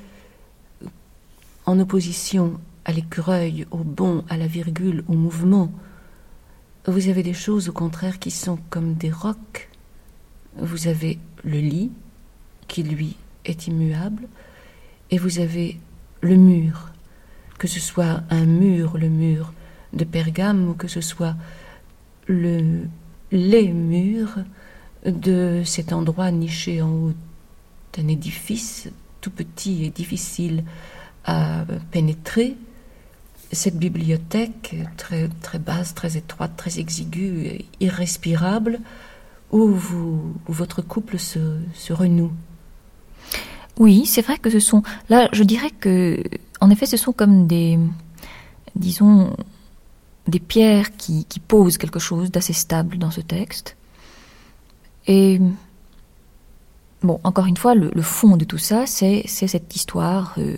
en 1.66 1.78
opposition 1.78 2.60
à 2.84 2.92
l'écureuil, 2.92 3.66
au 3.70 3.78
bon, 3.78 4.24
à 4.28 4.36
la 4.36 4.46
virgule, 4.46 5.04
au 5.08 5.14
mouvement, 5.14 5.72
vous 6.86 7.08
avez 7.08 7.22
des 7.22 7.34
choses 7.34 7.68
au 7.68 7.72
contraire 7.72 8.18
qui 8.18 8.30
sont 8.30 8.58
comme 8.70 8.94
des 8.94 9.10
rocs. 9.10 9.68
Vous 10.56 10.88
avez 10.88 11.18
le 11.44 11.58
lit, 11.58 11.92
qui 12.66 12.82
lui 12.82 13.16
est 13.44 13.66
immuable, 13.66 14.28
et 15.12 15.18
vous 15.18 15.38
avez 15.38 15.78
le 16.22 16.36
mur, 16.36 16.88
que 17.58 17.68
ce 17.68 17.78
soit 17.78 18.22
un 18.30 18.46
mur, 18.46 18.96
le 18.98 19.08
mur 19.08 19.52
de 19.92 20.04
Pergame 20.04 20.70
ou 20.70 20.74
que 20.74 20.88
ce 20.88 21.02
soit 21.02 21.36
le, 22.26 22.86
les 23.30 23.68
murs 23.68 24.38
de 25.04 25.62
cet 25.64 25.92
endroit 25.92 26.30
niché 26.30 26.80
en 26.80 26.90
haut 26.90 27.12
d'un 27.92 28.08
édifice 28.08 28.88
tout 29.20 29.30
petit 29.30 29.84
et 29.84 29.90
difficile 29.90 30.64
à 31.24 31.64
pénétrer, 31.90 32.56
cette 33.52 33.76
bibliothèque 33.76 34.74
très, 34.96 35.28
très 35.42 35.58
basse, 35.58 35.94
très 35.94 36.16
étroite, 36.16 36.52
très 36.56 36.78
exiguë, 36.78 37.66
irrespirable, 37.80 38.80
où, 39.50 39.66
vous, 39.68 40.34
votre 40.46 40.80
couple 40.80 41.18
se, 41.18 41.58
se 41.74 41.92
renoue. 41.92 42.32
Oui, 43.78 44.06
c'est 44.06 44.22
vrai 44.22 44.38
que 44.38 44.50
ce 44.50 44.60
sont. 44.60 44.82
Là, 45.08 45.28
je 45.32 45.42
dirais 45.42 45.70
que, 45.70 46.22
en 46.60 46.70
effet, 46.70 46.86
ce 46.86 46.96
sont 46.96 47.12
comme 47.12 47.46
des, 47.46 47.78
disons, 48.76 49.34
des 50.28 50.40
pierres 50.40 50.96
qui, 50.96 51.26
posent 51.46 51.78
quelque 51.78 51.98
chose 51.98 52.30
d'assez 52.30 52.52
stable 52.52 52.98
dans 52.98 53.10
ce 53.10 53.20
texte. 53.20 53.76
Et 55.06 55.40
bon, 57.02 57.20
encore 57.24 57.46
une 57.46 57.56
fois, 57.56 57.74
le, 57.74 58.02
fond 58.02 58.36
de 58.36 58.44
tout 58.44 58.58
ça, 58.58 58.86
c'est 58.86 59.26
cette 59.26 59.74
histoire 59.74 60.34
euh, 60.38 60.56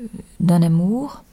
euh, 0.00 0.06
d'un 0.40 0.62
amour 0.62 1.24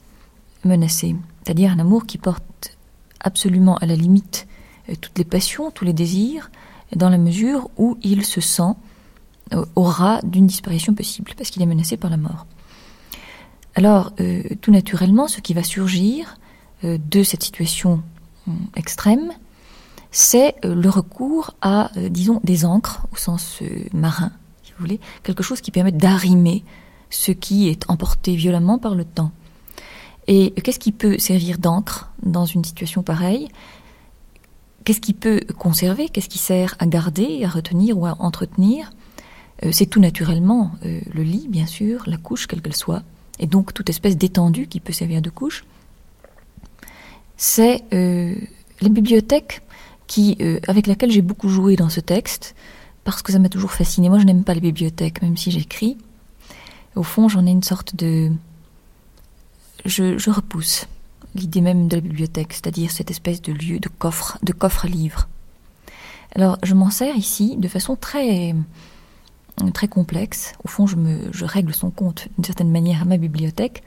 menacé, 0.64 1.14
c'est-à-dire 1.44 1.70
un 1.70 1.78
amour 1.78 2.06
qui 2.06 2.18
porte 2.18 2.76
absolument 3.20 3.76
à 3.76 3.86
la 3.86 3.94
limite 3.94 4.48
euh, 4.88 4.94
toutes 5.00 5.16
les 5.16 5.24
passions, 5.24 5.70
tous 5.70 5.84
les 5.84 5.92
désirs, 5.92 6.50
dans 6.94 7.08
la 7.08 7.18
mesure 7.18 7.70
où 7.76 7.96
il 8.02 8.24
se 8.24 8.40
sent 8.40 8.74
au 9.52 9.82
ras 9.82 10.20
d'une 10.22 10.46
disparition 10.46 10.94
possible, 10.94 11.32
parce 11.36 11.50
qu'il 11.50 11.62
est 11.62 11.66
menacé 11.66 11.96
par 11.96 12.10
la 12.10 12.16
mort. 12.16 12.46
Alors, 13.74 14.12
tout 14.60 14.72
naturellement, 14.72 15.28
ce 15.28 15.40
qui 15.40 15.54
va 15.54 15.62
surgir 15.62 16.38
de 16.82 17.22
cette 17.22 17.42
situation 17.42 18.02
extrême, 18.74 19.32
c'est 20.16 20.54
euh, 20.64 20.74
le 20.74 20.88
recours 20.88 21.54
à, 21.60 21.90
euh, 21.98 22.08
disons, 22.08 22.40
des 22.42 22.64
encres 22.64 23.06
au 23.12 23.16
sens 23.16 23.58
euh, 23.60 23.84
marin, 23.92 24.32
si 24.62 24.72
vous 24.72 24.78
voulez, 24.78 24.98
quelque 25.22 25.42
chose 25.42 25.60
qui 25.60 25.70
permet 25.70 25.92
d'arrimer 25.92 26.64
ce 27.10 27.32
qui 27.32 27.68
est 27.68 27.84
emporté 27.90 28.34
violemment 28.34 28.78
par 28.78 28.94
le 28.94 29.04
temps. 29.04 29.30
Et 30.26 30.52
qu'est-ce 30.52 30.78
qui 30.78 30.92
peut 30.92 31.18
servir 31.18 31.58
d'encre 31.58 32.10
dans 32.22 32.46
une 32.46 32.64
situation 32.64 33.02
pareille? 33.02 33.48
Qu'est-ce 34.84 35.02
qui 35.02 35.12
peut 35.12 35.42
conserver? 35.58 36.08
Qu'est-ce 36.08 36.30
qui 36.30 36.38
sert 36.38 36.76
à 36.78 36.86
garder, 36.86 37.44
à 37.44 37.48
retenir 37.48 37.98
ou 37.98 38.06
à 38.06 38.16
entretenir? 38.18 38.90
C'est 39.72 39.86
tout 39.86 40.00
naturellement 40.00 40.72
le 40.82 41.22
lit, 41.22 41.46
bien 41.48 41.66
sûr, 41.66 42.02
la 42.06 42.18
couche, 42.18 42.46
quelle 42.46 42.60
qu'elle 42.60 42.76
soit, 42.76 43.02
et 43.38 43.46
donc 43.46 43.72
toute 43.72 43.88
espèce 43.88 44.16
d'étendue 44.16 44.66
qui 44.66 44.80
peut 44.80 44.92
servir 44.92 45.22
de 45.22 45.30
couche. 45.30 45.64
C'est 47.36 47.84
les 47.90 48.88
bibliothèques 48.88 49.62
qui, 50.06 50.36
euh, 50.40 50.60
avec 50.68 50.86
laquelle 50.86 51.10
j'ai 51.10 51.22
beaucoup 51.22 51.48
joué 51.48 51.76
dans 51.76 51.88
ce 51.88 52.00
texte, 52.00 52.54
parce 53.04 53.22
que 53.22 53.32
ça 53.32 53.38
m'a 53.38 53.48
toujours 53.48 53.72
fasciné. 53.72 54.08
Moi, 54.08 54.18
je 54.18 54.24
n'aime 54.24 54.44
pas 54.44 54.54
les 54.54 54.60
bibliothèques, 54.60 55.22
même 55.22 55.36
si 55.36 55.50
j'écris. 55.50 55.96
Au 56.94 57.02
fond, 57.02 57.28
j'en 57.28 57.46
ai 57.46 57.50
une 57.50 57.62
sorte 57.62 57.96
de... 57.96 58.30
Je, 59.84 60.30
repousse 60.30 60.86
l'idée 61.34 61.60
même 61.60 61.86
de 61.86 61.96
la 61.96 62.00
bibliothèque, 62.00 62.54
c'est-à-dire 62.54 62.90
cette 62.90 63.10
espèce 63.10 63.42
de 63.42 63.52
lieu 63.52 63.78
de 63.78 63.88
coffre, 63.88 64.38
de 64.42 64.52
coffre. 64.52 64.86
Alors, 66.34 66.58
je 66.62 66.74
m'en 66.74 66.90
sers 66.90 67.14
ici 67.14 67.56
de 67.56 67.68
façon 67.68 67.94
très 67.94 68.54
très 69.72 69.88
complexe. 69.88 70.52
Au 70.64 70.68
fond, 70.68 70.86
je, 70.86 70.96
me, 70.96 71.32
je 71.32 71.44
règle 71.44 71.74
son 71.74 71.90
compte 71.90 72.28
d'une 72.36 72.44
certaine 72.44 72.70
manière 72.70 73.02
à 73.02 73.04
ma 73.04 73.16
bibliothèque 73.16 73.82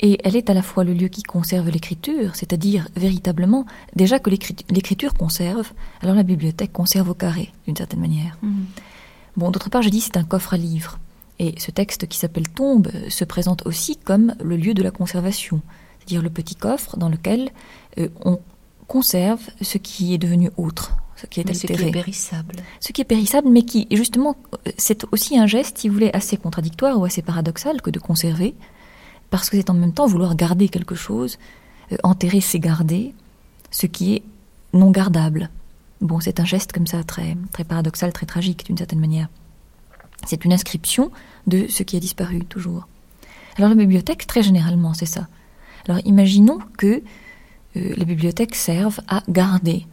et 0.00 0.18
elle 0.24 0.34
est 0.34 0.48
à 0.48 0.54
la 0.54 0.62
fois 0.62 0.82
le 0.82 0.94
lieu 0.94 1.08
qui 1.08 1.22
conserve 1.22 1.68
l'écriture, 1.68 2.34
c'est-à-dire 2.34 2.88
véritablement, 2.96 3.66
déjà 3.94 4.18
que 4.18 4.30
l'écriture 4.30 5.12
conserve, 5.14 5.72
alors 6.00 6.14
la 6.14 6.22
bibliothèque 6.22 6.72
conserve 6.72 7.10
au 7.10 7.14
carré, 7.14 7.52
d'une 7.66 7.76
certaine 7.76 8.00
manière. 8.00 8.38
Mhm. 8.42 8.66
Bon, 9.36 9.50
d'autre 9.50 9.68
part, 9.68 9.82
je 9.82 9.90
dis 9.90 10.00
c'est 10.00 10.16
un 10.16 10.24
coffre 10.24 10.54
à 10.54 10.56
livres. 10.56 10.98
Et 11.38 11.54
ce 11.58 11.70
texte 11.70 12.06
qui 12.06 12.18
s'appelle 12.18 12.48
Tombe 12.48 12.90
se 13.08 13.24
présente 13.24 13.66
aussi 13.66 13.96
comme 13.96 14.34
le 14.42 14.56
lieu 14.56 14.74
de 14.74 14.82
la 14.82 14.90
conservation, 14.90 15.60
c'est-à-dire 15.98 16.22
le 16.22 16.30
petit 16.30 16.54
coffre 16.54 16.96
dans 16.96 17.08
lequel 17.08 17.50
euh, 17.98 18.08
on 18.24 18.40
conserve 18.86 19.40
ce 19.60 19.78
qui 19.78 20.14
est 20.14 20.18
devenu 20.18 20.50
autre, 20.56 20.96
ce 21.20 21.26
qui 21.26 21.40
est 21.40 21.48
altéré. 21.48 21.74
Ce 21.74 21.82
qui 21.82 21.88
est 21.88 21.92
périssable. 21.92 22.56
Ce 22.80 22.92
qui 22.92 23.00
est 23.00 23.04
périssable, 23.04 23.48
mais 23.48 23.62
qui, 23.62 23.86
justement, 23.90 24.36
c'est 24.78 25.04
aussi 25.12 25.38
un 25.38 25.46
geste, 25.46 25.78
si 25.78 25.88
vous 25.88 25.94
voulez, 25.94 26.10
assez 26.12 26.36
contradictoire 26.36 26.98
ou 26.98 27.04
assez 27.04 27.22
paradoxal 27.22 27.82
que 27.82 27.90
de 27.90 27.98
conserver, 27.98 28.54
parce 29.30 29.50
que 29.50 29.56
c'est 29.56 29.70
en 29.70 29.74
même 29.74 29.92
temps 29.92 30.06
vouloir 30.06 30.34
garder 30.34 30.68
quelque 30.68 30.94
chose, 30.94 31.38
euh, 31.92 31.96
enterrer, 32.02 32.40
c'est 32.40 32.58
garder, 32.58 33.14
ce 33.70 33.86
qui 33.86 34.14
est 34.14 34.22
non 34.72 34.90
gardable. 34.90 35.50
Bon, 36.00 36.20
c'est 36.20 36.40
un 36.40 36.44
geste 36.44 36.72
comme 36.72 36.86
ça 36.86 37.04
très, 37.04 37.36
très 37.52 37.64
paradoxal, 37.64 38.12
très 38.12 38.26
tragique 38.26 38.64
d'une 38.64 38.78
certaine 38.78 39.00
manière. 39.00 39.28
C'est 40.26 40.44
une 40.44 40.52
inscription 40.52 41.10
de 41.46 41.66
ce 41.68 41.82
qui 41.82 41.96
a 41.96 42.00
disparu 42.00 42.44
toujours. 42.44 42.88
Alors 43.56 43.70
la 43.70 43.76
bibliothèque, 43.76 44.26
très 44.26 44.42
généralement, 44.42 44.94
c'est 44.94 45.06
ça. 45.06 45.28
Alors 45.86 46.00
imaginons 46.04 46.58
que 46.78 47.02
euh, 47.76 47.94
les 47.96 48.04
bibliothèques 48.04 48.54
servent 48.54 49.00
à 49.08 49.22
garder 49.28 49.86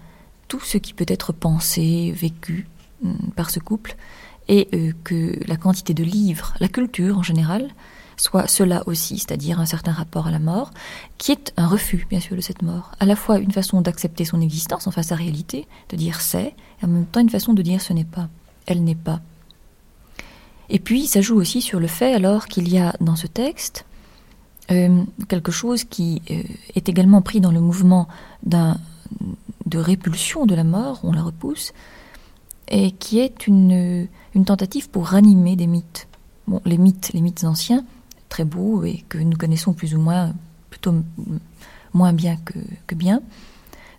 tout 0.47 0.59
ce 0.59 0.77
qui 0.77 0.93
peut 0.93 1.05
être 1.07 1.33
pensé, 1.33 2.11
vécu 2.15 2.67
hum, 3.03 3.17
par 3.35 3.49
ce 3.49 3.59
couple, 3.59 3.95
et 4.47 4.67
euh, 4.73 4.93
que 5.03 5.39
la 5.47 5.57
quantité 5.57 5.93
de 5.93 6.03
livres, 6.03 6.53
la 6.59 6.67
culture 6.67 7.17
en 7.17 7.23
général, 7.23 7.69
soit 8.17 8.47
cela 8.47 8.83
aussi, 8.87 9.19
c'est-à-dire 9.19 9.59
un 9.59 9.65
certain 9.65 9.91
rapport 9.91 10.27
à 10.27 10.31
la 10.31 10.39
mort, 10.39 10.71
qui 11.17 11.31
est 11.31 11.53
un 11.55 11.67
refus, 11.67 12.07
bien 12.09 12.19
sûr, 12.19 12.35
de 12.35 12.41
cette 12.41 12.63
mort. 12.63 12.91
À 12.99 13.05
la 13.05 13.15
fois 13.15 13.37
une 13.37 13.51
façon 13.51 13.81
d'accepter 13.81 14.25
son 14.25 14.41
existence, 14.41 14.87
enfin 14.87 15.03
sa 15.03 15.15
réalité, 15.15 15.67
de 15.89 15.95
dire 15.95 16.19
c'est, 16.21 16.55
et 16.81 16.85
en 16.85 16.87
même 16.87 17.05
temps 17.05 17.19
une 17.19 17.29
façon 17.29 17.53
de 17.53 17.61
dire 17.61 17.81
ce 17.81 17.93
n'est 17.93 18.05
pas, 18.05 18.29
elle 18.65 18.83
n'est 18.83 18.95
pas. 18.95 19.21
Et 20.69 20.79
puis, 20.79 21.07
ça 21.07 21.21
joue 21.21 21.35
aussi 21.35 21.61
sur 21.61 21.79
le 21.79 21.87
fait, 21.87 22.13
alors, 22.13 22.47
qu'il 22.47 22.67
y 22.69 22.77
a 22.77 22.93
dans 22.99 23.15
ce 23.15 23.27
texte 23.27 23.85
euh, 24.69 25.03
quelque 25.29 25.51
chose 25.51 25.85
qui 25.85 26.21
euh, 26.29 26.43
est 26.75 26.89
également 26.89 27.21
pris 27.21 27.39
dans 27.39 27.51
le 27.51 27.61
mouvement 27.61 28.07
d'un, 28.43 28.77
de 29.65 29.77
répulsion 29.77 30.45
de 30.45 30.55
la 30.55 30.63
mort, 30.63 30.99
on 31.03 31.11
la 31.11 31.23
repousse, 31.23 31.73
et 32.69 32.91
qui 32.91 33.19
est 33.19 33.47
une, 33.47 34.07
une 34.35 34.45
tentative 34.45 34.89
pour 34.89 35.07
ranimer 35.07 35.55
des 35.55 35.67
mythes. 35.67 36.07
Bon, 36.47 36.61
les 36.65 36.77
mythes, 36.77 37.11
les 37.13 37.21
mythes 37.21 37.43
anciens, 37.43 37.83
très 38.29 38.43
beaux 38.43 38.83
et 38.83 39.03
que 39.09 39.17
nous 39.17 39.37
connaissons 39.37 39.73
plus 39.73 39.95
ou 39.95 39.99
moins, 39.99 40.33
plutôt 40.69 40.93
moins 41.93 42.13
bien 42.13 42.37
que, 42.37 42.95
bien, 42.95 43.21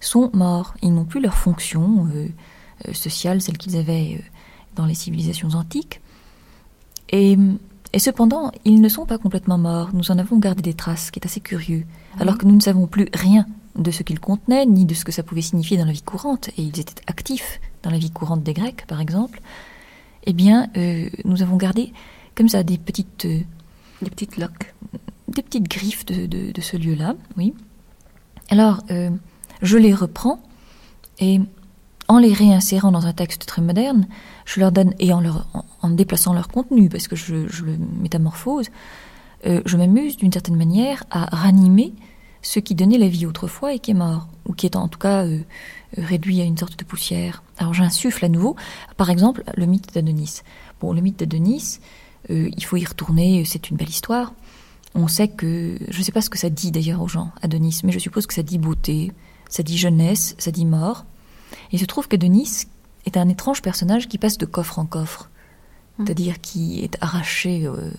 sont 0.00 0.30
morts. 0.32 0.74
Ils 0.82 0.94
n'ont 0.94 1.04
plus 1.04 1.20
leur 1.20 1.34
fonction 1.34 2.08
euh, 2.14 2.28
euh, 2.86 2.92
sociale, 2.92 3.40
celle 3.42 3.58
qu'ils 3.58 3.76
avaient 3.76 4.18
euh, 4.18 4.22
dans 4.76 4.86
les 4.86 4.94
civilisations 4.94 5.48
antiques. 5.50 6.00
Et, 7.10 7.36
et, 7.92 7.98
cependant, 7.98 8.52
ils 8.64 8.80
ne 8.80 8.88
sont 8.88 9.06
pas 9.06 9.18
complètement 9.18 9.58
morts. 9.58 9.90
Nous 9.94 10.10
en 10.10 10.18
avons 10.18 10.38
gardé 10.38 10.62
des 10.62 10.74
traces, 10.74 11.06
ce 11.06 11.12
qui 11.12 11.20
est 11.20 11.26
assez 11.26 11.40
curieux. 11.40 11.84
Alors 12.20 12.36
que 12.36 12.46
nous 12.46 12.54
ne 12.54 12.60
savons 12.60 12.86
plus 12.86 13.08
rien 13.14 13.46
de 13.78 13.90
ce 13.90 14.02
qu'ils 14.02 14.20
contenaient, 14.20 14.66
ni 14.66 14.84
de 14.84 14.94
ce 14.94 15.04
que 15.04 15.12
ça 15.12 15.22
pouvait 15.22 15.42
signifier 15.42 15.76
dans 15.76 15.86
la 15.86 15.92
vie 15.92 16.02
courante, 16.02 16.48
et 16.50 16.62
ils 16.62 16.78
étaient 16.80 17.02
actifs 17.06 17.60
dans 17.82 17.90
la 17.90 17.98
vie 17.98 18.10
courante 18.10 18.42
des 18.42 18.52
Grecs, 18.52 18.84
par 18.86 19.00
exemple, 19.00 19.40
eh 20.24 20.32
bien, 20.32 20.68
nous 21.24 21.42
avons 21.42 21.56
gardé 21.56 21.92
comme 22.34 22.48
ça 22.48 22.62
des 22.62 22.76
petites 22.76 23.26
des 24.02 24.10
petites 24.10 24.36
loques. 24.36 24.74
Des 25.28 25.42
petites 25.42 25.68
griffes 25.68 26.06
de, 26.06 26.60
ce 26.60 26.76
lieu-là, 26.76 27.14
oui. 27.36 27.54
Alors, 28.50 28.80
euh, 28.90 29.10
je 29.62 29.76
les 29.76 29.94
reprends 29.94 30.40
et 31.18 31.40
en 32.08 32.18
les 32.18 32.32
réinsérant 32.32 32.90
dans 32.90 33.06
un 33.06 33.12
texte 33.12 33.44
très 33.44 33.60
moderne, 33.60 34.08
je 34.46 34.60
leur 34.60 34.72
donne, 34.72 34.94
et 34.98 35.12
en, 35.12 35.20
leur, 35.20 35.46
en, 35.82 35.90
déplaçant 35.90 36.32
leur 36.32 36.48
contenu, 36.48 36.88
parce 36.88 37.06
que 37.06 37.16
je, 37.16 37.34
le 37.34 37.76
métamorphose, 38.00 38.68
euh, 39.46 39.60
je 39.66 39.76
m'amuse 39.76 40.16
d'une 40.16 40.32
certaine 40.32 40.56
manière 40.56 41.04
à 41.10 41.26
ranimer 41.26 41.92
ce 42.42 42.60
qui 42.60 42.74
donnait 42.74 42.98
la 42.98 43.08
vie 43.08 43.26
autrefois 43.26 43.74
et 43.74 43.78
qui 43.78 43.90
est 43.90 43.94
mort, 43.94 44.28
ou 44.46 44.52
qui 44.52 44.66
est 44.66 44.76
en 44.76 44.88
tout 44.88 44.98
cas 44.98 45.24
euh, 45.24 45.40
réduit 45.96 46.40
à 46.40 46.44
une 46.44 46.56
sorte 46.56 46.78
de 46.78 46.84
poussière. 46.84 47.42
Alors 47.58 47.74
j'insuffle 47.74 48.24
à 48.24 48.28
nouveau, 48.28 48.56
par 48.96 49.10
exemple, 49.10 49.42
le 49.56 49.66
mythe 49.66 49.92
d'Adonis. 49.94 50.42
Bon, 50.80 50.92
le 50.92 51.00
mythe 51.00 51.18
d'Adonis, 51.18 51.80
euh, 52.30 52.50
il 52.56 52.64
faut 52.64 52.76
y 52.76 52.84
retourner, 52.84 53.44
c'est 53.44 53.70
une 53.70 53.76
belle 53.76 53.88
histoire. 53.88 54.32
On 54.94 55.08
sait 55.08 55.28
que, 55.28 55.78
je 55.88 55.98
ne 55.98 56.02
sais 56.02 56.12
pas 56.12 56.20
ce 56.20 56.30
que 56.30 56.38
ça 56.38 56.50
dit 56.50 56.70
d'ailleurs 56.70 57.02
aux 57.02 57.08
gens, 57.08 57.30
Adonis, 57.42 57.80
mais 57.84 57.92
je 57.92 57.98
suppose 57.98 58.26
que 58.26 58.34
ça 58.34 58.42
dit 58.42 58.58
beauté, 58.58 59.12
ça 59.48 59.62
dit 59.62 59.78
jeunesse, 59.78 60.34
ça 60.38 60.50
dit 60.50 60.64
mort. 60.64 61.04
Et 61.70 61.76
il 61.76 61.78
se 61.78 61.84
trouve 61.84 62.08
qu'Adonis 62.08 62.66
est 63.06 63.16
un 63.16 63.28
étrange 63.28 63.62
personnage 63.62 64.08
qui 64.08 64.18
passe 64.18 64.38
de 64.38 64.46
coffre 64.46 64.78
en 64.78 64.86
coffre, 64.86 65.30
hum. 65.98 66.06
c'est-à-dire 66.06 66.40
qui 66.40 66.80
est 66.80 66.96
arraché 67.00 67.66
euh, 67.66 67.90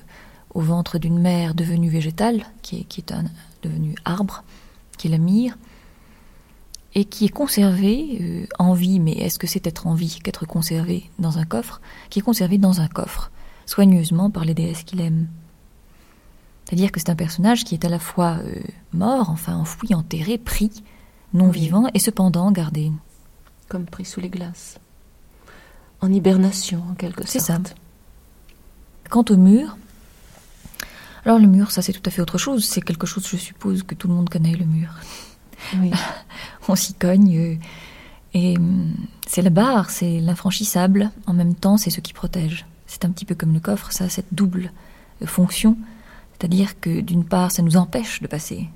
au 0.54 0.62
ventre 0.62 0.97
d'une 0.97 1.19
mère 1.19 1.54
devenue 1.54 1.89
végétale, 1.89 2.45
qui 2.62 2.82
est, 2.82 2.84
qui 2.84 3.02
est 3.02 3.12
un, 3.12 3.25
devenu 3.62 3.95
arbre, 4.06 4.43
qui 4.98 5.08
est 5.08 5.12
la 5.12 5.17
myrrhe, 5.17 5.58
et 6.95 7.06
qui 7.06 7.26
est 7.26 7.30
conservé 7.30 8.17
euh, 8.22 8.45
en 8.58 8.74
vie, 8.74 9.00
mais 9.00 9.13
est-ce 9.13 9.39
que 9.39 9.48
c'est 9.48 9.67
être 9.67 9.88
en 9.88 9.93
vie 9.93 10.19
qu'être 10.24 10.45
conservé 10.45 11.10
dans 11.19 11.38
un 11.38 11.45
coffre 11.45 11.82
Qui 12.10 12.19
est 12.19 12.24
conservé 12.24 12.58
dans 12.58 12.82
un 12.82 12.88
coffre 12.88 13.32
soigneusement 13.65 14.32
par 14.32 14.45
les 14.45 14.56
déesses 14.56 14.84
qu'il 14.84 15.00
aime. 15.00 15.28
C'est-à-dire 16.65 16.91
que 16.91 17.00
c'est 17.00 17.10
un 17.10 17.15
personnage 17.15 17.63
qui 17.63 17.76
est 17.76 17.86
à 17.86 17.89
la 17.89 18.00
fois 18.00 18.38
euh, 18.43 18.62
mort, 18.93 19.30
enfin 19.30 19.56
enfoui, 19.56 19.93
enterré, 19.93 20.38
pris, 20.38 20.84
non 21.34 21.50
vivant, 21.50 21.86
et 21.93 22.00
cependant 22.00 22.52
gardé. 22.52 22.91
Comme 23.67 23.86
pris 23.86 24.06
sous 24.06 24.19
les 24.19 24.30
glaces. 24.30 24.80
En 26.02 26.12
hibernation, 26.12 26.84
en 26.89 26.95
quelque 26.95 27.22
sorte. 27.22 27.30
C'est 27.30 27.39
ça. 27.39 27.60
Quant 29.10 29.26
au 29.30 29.38
mur, 29.38 29.78
alors 31.25 31.39
le 31.39 31.47
mur, 31.47 31.71
ça 31.71 31.82
c'est 31.82 31.93
tout 31.93 32.01
à 32.05 32.10
fait 32.10 32.21
autre 32.21 32.38
chose. 32.38 32.65
C'est 32.65 32.82
quelque 32.82 33.08
chose, 33.08 33.27
je 33.27 33.38
suppose, 33.38 33.84
que 33.84 33.95
tout 33.95 34.08
le 34.08 34.13
monde 34.13 34.29
connaît, 34.29 34.55
le 34.55 34.65
mur. 34.65 34.89
Oui. 35.77 35.91
On 36.67 36.75
s'y 36.75 36.93
cogne. 36.93 37.38
euh, 37.38 37.55
et 38.34 38.58
hum, 38.58 38.93
c'est 39.27 39.41
la 39.41 39.49
barre, 39.49 39.89
c'est 39.89 40.19
l'infranchissable. 40.19 41.12
En 41.25 41.34
même 41.34 41.55
temps, 41.55 41.77
c'est 41.77 41.89
ce 41.89 41.99
qui 42.01 42.13
protège. 42.13 42.65
C'est 42.88 43.05
un 43.05 43.10
petit 43.12 43.25
peu 43.25 43.36
comme 43.36 43.53
le 43.53 43.60
coffre, 43.60 43.91
ça 43.91 44.05
a 44.05 44.10
cette 44.10 44.34
double 44.34 44.71
euh, 45.21 45.25
fonction. 45.25 45.77
C'est-à-dire 46.34 46.79
que 46.79 47.01
d'une 47.01 47.25
part, 47.25 47.51
ça 47.51 47.62
nous 47.62 47.77
empêche 47.77 48.21
de 48.21 48.27
passer. 48.27 48.69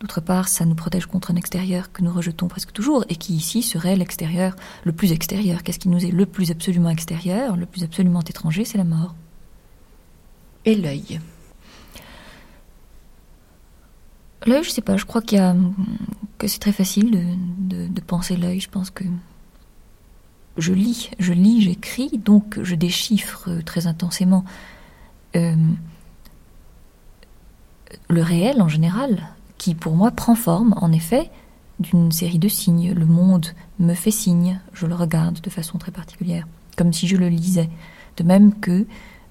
D'autre 0.00 0.20
part, 0.20 0.48
ça 0.48 0.64
nous 0.64 0.74
protège 0.74 1.06
contre 1.06 1.30
un 1.30 1.36
extérieur 1.36 1.92
que 1.92 2.02
nous 2.02 2.12
rejetons 2.12 2.48
presque 2.48 2.72
toujours 2.72 3.04
et 3.08 3.16
qui 3.16 3.34
ici 3.34 3.62
serait 3.62 3.96
l'extérieur 3.96 4.56
le 4.84 4.92
plus 4.92 5.12
extérieur. 5.12 5.62
Qu'est-ce 5.62 5.78
qui 5.78 5.90
nous 5.90 6.04
est 6.04 6.10
le 6.10 6.26
plus 6.26 6.50
absolument 6.50 6.88
extérieur, 6.88 7.56
le 7.56 7.66
plus 7.66 7.84
absolument 7.84 8.22
étranger 8.22 8.64
C'est 8.64 8.78
la 8.78 8.84
mort. 8.84 9.14
Et 10.64 10.74
l'œil. 10.74 11.20
L'œil, 14.46 14.64
je 14.64 14.70
sais 14.70 14.80
pas, 14.80 14.96
je 14.96 15.04
crois 15.04 15.20
que 15.20 15.36
c'est 16.46 16.60
très 16.60 16.72
facile 16.72 17.10
de, 17.58 18.00
penser 18.00 18.36
l'œil. 18.36 18.60
Je 18.60 18.70
pense 18.70 18.90
que 18.90 19.04
je 20.56 20.72
lis, 20.72 21.10
je 21.18 21.32
lis, 21.32 21.62
j'écris, 21.62 22.18
donc 22.18 22.58
je 22.62 22.74
déchiffre 22.74 23.48
euh, 23.48 23.62
très 23.62 23.86
intensément 23.86 24.44
euh, 25.36 25.54
le 28.08 28.22
réel 28.22 28.60
en 28.60 28.68
général, 28.68 29.28
qui 29.58 29.74
pour 29.74 29.94
moi 29.94 30.10
prend 30.10 30.34
forme, 30.34 30.74
en 30.78 30.90
effet, 30.90 31.30
d'une 31.78 32.10
série 32.10 32.38
de 32.38 32.48
signes. 32.48 32.92
Le 32.92 33.06
monde 33.06 33.46
me 33.78 33.94
fait 33.94 34.10
signe, 34.10 34.60
je 34.72 34.86
le 34.86 34.94
regarde 34.94 35.40
de 35.40 35.50
façon 35.50 35.78
très 35.78 35.92
particulière, 35.92 36.48
comme 36.76 36.92
si 36.92 37.06
je 37.06 37.16
le 37.16 37.28
lisais. 37.28 37.70
De 38.16 38.24
même 38.24 38.58
que 38.58 38.86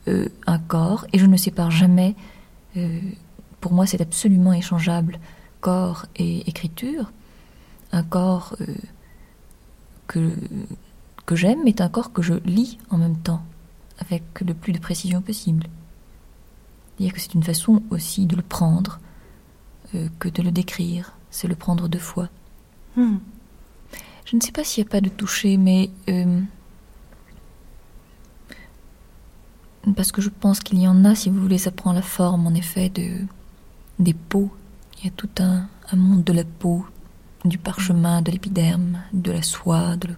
euh, 0.08 0.30
un 0.48 0.60
corps, 0.60 1.06
et 1.12 1.20
je 1.20 1.26
ne 1.26 1.36
sépare 1.36 1.72
jamais 1.72 2.16
pour 3.60 3.74
moi, 3.74 3.86
c'est 3.86 4.02
absolument 4.02 4.54
échangeable, 4.54 5.20
corps 5.62 6.06
et 6.16 6.48
écriture. 6.50 7.12
Un 7.92 8.04
corps 8.04 8.56
euh, 8.62 8.76
que, 10.08 10.34
que 11.26 11.36
j'aime 11.36 11.68
est 11.68 11.82
un 11.82 11.90
corps 11.90 12.14
que 12.14 12.22
je 12.22 12.36
lis 12.46 12.78
en 12.90 12.98
même 12.98 13.18
temps, 13.18 13.44
avec 14.00 14.24
le 14.42 14.54
plus 14.54 14.74
de 14.74 14.80
précision 14.80 15.22
possible. 15.22 15.68
C'est-à-dire 16.98 17.14
que 17.14 17.20
c'est 17.20 17.34
une 17.34 17.44
façon 17.44 17.82
aussi 17.90 18.26
de 18.26 18.36
le 18.36 18.42
prendre 18.42 19.00
euh, 19.96 20.08
que 20.20 20.30
de 20.30 20.42
le 20.42 20.52
décrire. 20.52 21.14
C'est 21.32 21.48
le 21.48 21.56
prendre 21.56 21.88
deux 21.88 22.00
fois. 22.00 22.30
Hmm. 22.96 23.18
Je 24.26 24.36
ne 24.36 24.42
sais 24.42 24.52
pas 24.52 24.64
s'il 24.64 24.84
n'y 24.84 24.90
a 24.90 24.92
pas 24.92 25.02
de 25.02 25.10
toucher, 25.10 25.58
mais 25.58 25.90
euh, 26.10 26.42
parce 29.96 30.12
que 30.12 30.22
je 30.22 30.30
pense 30.30 30.60
qu'il 30.60 30.80
y 30.80 30.88
en 30.88 31.06
a, 31.06 31.16
si 31.16 31.30
vous 31.30 31.42
voulez, 31.42 31.58
ça 31.58 31.72
prend 31.72 31.94
la 31.94 32.02
forme 32.02 32.48
en 32.48 32.54
effet 32.54 32.90
de 32.90 33.26
des 34.00 34.14
peaux. 34.14 34.50
Il 34.98 35.06
y 35.06 35.08
a 35.08 35.12
tout 35.12 35.30
un, 35.40 35.68
monde 35.96 36.24
de 36.24 36.34
la 36.34 36.44
peau, 36.44 36.86
du 37.46 37.58
parchemin, 37.58 38.22
de 38.22 38.32
l'épiderme, 38.32 39.02
de 39.14 39.32
la 39.32 39.42
soie. 39.42 39.96
De 39.98 40.10
le- 40.10 40.16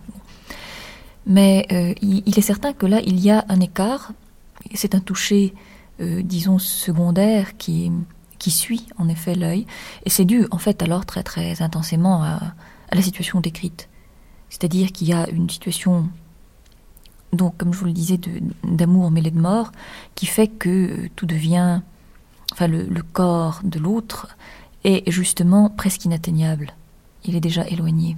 Mais 1.25 1.67
euh, 1.71 1.93
il, 2.01 2.37
est 2.37 2.41
certain 2.41 2.73
que 2.73 2.85
là, 2.85 3.01
il 3.01 3.19
y 3.19 3.31
a 3.31 3.45
un 3.49 3.59
écart. 3.59 4.13
C'est 4.73 4.95
un 4.95 4.99
toucher, 4.99 5.53
euh, 5.99 6.21
disons, 6.23 6.59
secondaire 6.59 7.57
qui, 7.57 7.91
qui 8.37 8.51
suit 8.51 8.87
en 8.97 9.07
effet 9.07 9.35
l'œil. 9.35 9.65
Et 10.05 10.09
c'est 10.09 10.25
dû, 10.25 10.47
en 10.51 10.57
fait, 10.57 10.81
alors 10.81 11.05
très 11.05 11.23
très 11.23 11.61
intensément 11.61 12.23
à, 12.23 12.39
la 12.91 13.01
situation 13.01 13.39
décrite. 13.39 13.87
C'est-à-dire 14.49 14.91
qu'il 14.91 15.07
y 15.07 15.13
a 15.13 15.29
une 15.29 15.49
situation, 15.49 16.09
donc, 17.31 17.55
comme 17.57 17.73
je 17.73 17.79
vous 17.79 17.85
le 17.85 17.93
disais, 17.93 18.19
d'amour 18.63 19.11
mêlé 19.11 19.31
de 19.31 19.39
mort, 19.39 19.71
qui 20.15 20.25
fait 20.25 20.47
que 20.47 20.69
euh, 20.69 21.09
tout 21.15 21.25
devient 21.25 21.81
enfin 22.51 22.67
le, 22.67 23.03
corps 23.13 23.61
de 23.63 23.79
l'autre 23.79 24.35
est 24.83 25.09
justement 25.09 25.69
presque 25.69 26.05
inatteignable. 26.05 26.73
Il 27.25 27.35
est 27.35 27.41
déjà 27.41 27.67
éloigné. 27.67 28.17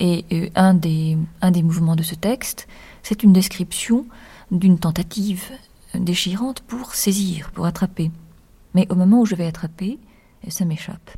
Et 0.00 0.24
euh, 0.32 0.48
un, 0.54 0.74
des, 0.74 1.16
un 1.40 1.50
des 1.50 1.62
mouvements 1.62 1.96
de 1.96 2.02
ce 2.02 2.14
texte, 2.14 2.66
c'est 3.02 3.22
une 3.22 3.32
description 3.32 4.06
d'une 4.50 4.78
tentative 4.78 5.50
déchirante 5.94 6.60
pour 6.60 6.94
saisir, 6.94 7.50
pour 7.52 7.66
attraper. 7.66 8.10
Mais 8.74 8.86
au 8.90 8.94
moment 8.94 9.20
où 9.20 9.26
je 9.26 9.34
vais 9.34 9.46
attraper, 9.46 9.98
ça 10.48 10.64
m'échappe. 10.64 11.10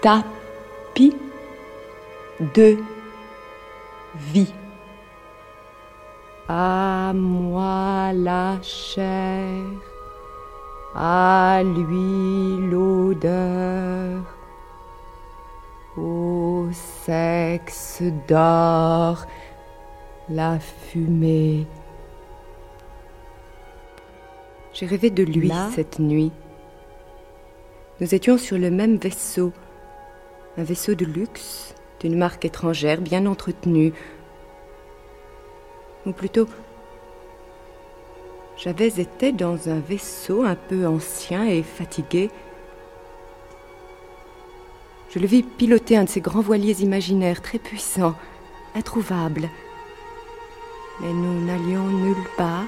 Tapis 0.00 1.16
de 2.54 2.76
vie. 4.14 4.52
À 6.48 7.12
moi 7.14 8.12
la 8.14 8.56
chair, 8.62 9.64
à 10.94 11.62
lui 11.62 12.70
l'odeur, 12.70 14.22
au 15.96 16.68
sexe 17.04 18.02
d'or 18.26 19.26
la 20.30 20.58
fumée. 20.58 21.66
J'ai 24.72 24.86
rêvé 24.86 25.10
de 25.10 25.24
lui 25.24 25.50
cette 25.74 25.98
nuit. 25.98 26.32
Nous 28.00 28.14
étions 28.14 28.38
sur 28.38 28.58
le 28.58 28.70
même 28.70 28.96
vaisseau, 28.96 29.52
un 30.58 30.64
vaisseau 30.64 30.96
de 30.96 31.04
luxe, 31.04 31.72
d'une 32.00 32.18
marque 32.18 32.44
étrangère 32.44 33.00
bien 33.00 33.26
entretenue. 33.26 33.92
Ou 36.04 36.10
plutôt, 36.10 36.48
j'avais 38.56 38.88
été 38.88 39.30
dans 39.30 39.68
un 39.68 39.78
vaisseau 39.78 40.42
un 40.42 40.56
peu 40.56 40.84
ancien 40.84 41.46
et 41.46 41.62
fatigué. 41.62 42.28
Je 45.10 45.20
le 45.20 45.28
vis 45.28 45.44
piloter 45.44 45.96
un 45.96 46.04
de 46.04 46.08
ces 46.08 46.20
grands 46.20 46.40
voiliers 46.40 46.82
imaginaires 46.82 47.40
très 47.40 47.58
puissants, 47.58 48.16
introuvables. 48.74 49.48
Mais 51.00 51.12
nous 51.12 51.44
n'allions 51.46 51.86
nulle 51.86 52.28
part. 52.36 52.66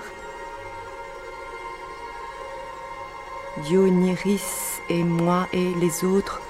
Dionyris 3.64 4.78
et 4.88 5.02
moi 5.02 5.48
et 5.52 5.74
les 5.80 6.04
autres, 6.04 6.40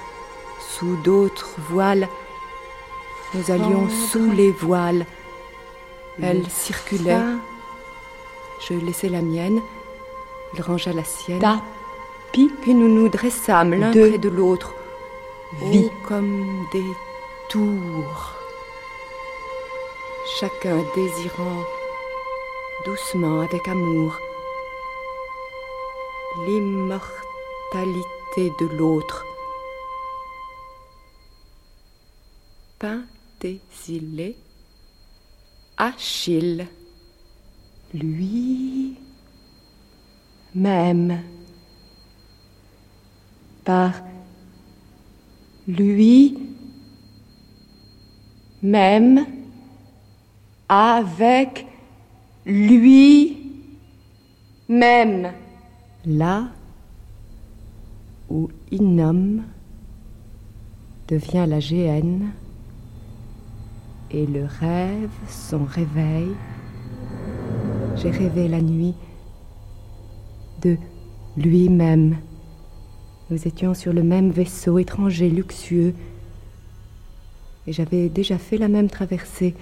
sous 0.61 0.97
d'autres 0.97 1.55
voiles, 1.71 2.09
nous 3.35 3.51
allions 3.51 3.89
sous 3.89 4.31
les 4.31 4.51
voiles. 4.51 5.07
Elle 6.23 6.47
circulait. 6.49 7.19
Je 8.69 8.75
laissai 8.75 9.09
la 9.09 9.23
mienne. 9.23 9.61
Il 10.55 10.63
rangea 10.63 10.93
la 10.93 11.05
sienne. 11.05 11.43
Puis 12.33 12.51
nous 12.67 12.89
nous 12.89 13.09
dressâmes 13.09 13.75
l'un 13.75 13.91
près 13.91 14.19
de 14.19 14.29
l'autre. 14.29 14.75
Vie 15.63 15.91
comme 16.07 16.67
des 16.73 16.85
tours. 17.49 18.35
Chacun 20.39 20.77
désirant 20.95 21.65
doucement 22.85 23.41
avec 23.41 23.67
amour 23.69 24.19
l'immortalité 26.47 28.53
de 28.59 28.67
l'autre. 28.67 29.27
Pentésilé, 32.81 34.37
Achille, 35.77 36.67
lui 37.93 38.97
même, 40.55 41.21
par 43.65 43.93
lui 45.69 46.39
même 48.63 49.27
avec 50.69 51.67
lui 52.47 53.37
même. 54.71 55.33
Là 56.07 56.49
où 58.31 58.49
Innom 58.73 59.43
devient 61.09 61.45
la 61.47 61.59
GN 61.59 62.31
et 64.13 64.27
le 64.27 64.45
rêve 64.45 65.11
son 65.29 65.65
réveil, 65.65 66.29
j'ai 67.97 68.11
rêvé 68.11 68.49
la 68.49 68.61
nuit 68.61 68.95
de 70.63 70.77
lui-même. 71.37 72.17
Nous 73.31 73.47
étions 73.47 73.75
sur 73.75 73.93
le 73.93 74.03
même 74.03 74.31
vaisseau 74.31 74.79
étranger 74.79 75.31
luxueux 75.31 75.95
et 77.67 77.73
j'avais 77.73 78.09
déjà 78.09 78.39
fait 78.39 78.59
la 78.59 78.69
même 78.69 78.89
traversée. 78.89 79.55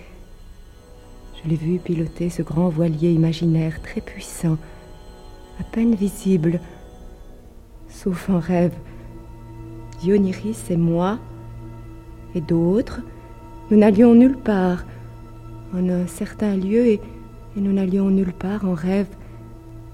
Je 1.43 1.49
l'ai 1.49 1.57
vu 1.57 1.79
piloter 1.79 2.31
ce 2.31 2.43
grand 2.43 2.69
voilier 2.69 3.13
imaginaire 3.13 3.83
très 3.83 4.01
puissant, 4.01 4.57
à 5.61 5.65
peine 5.65 5.95
visible, 5.95 6.61
sauf 7.89 8.31
en 8.31 8.39
rêve. 8.39 8.75
Dionyris 10.01 10.71
et 10.71 10.77
moi, 10.77 11.19
et 12.35 12.41
d'autres, 12.41 13.01
nous 13.71 13.77
n'allions 13.77 14.15
nulle 14.15 14.37
part, 14.37 14.85
en 15.75 15.89
un 15.89 16.07
certain 16.07 16.57
lieu, 16.57 16.87
et, 16.87 17.01
et 17.57 17.61
nous 17.61 17.73
n'allions 17.73 18.11
nulle 18.11 18.33
part 18.33 18.65
en 18.65 18.75
rêve. 18.75 19.07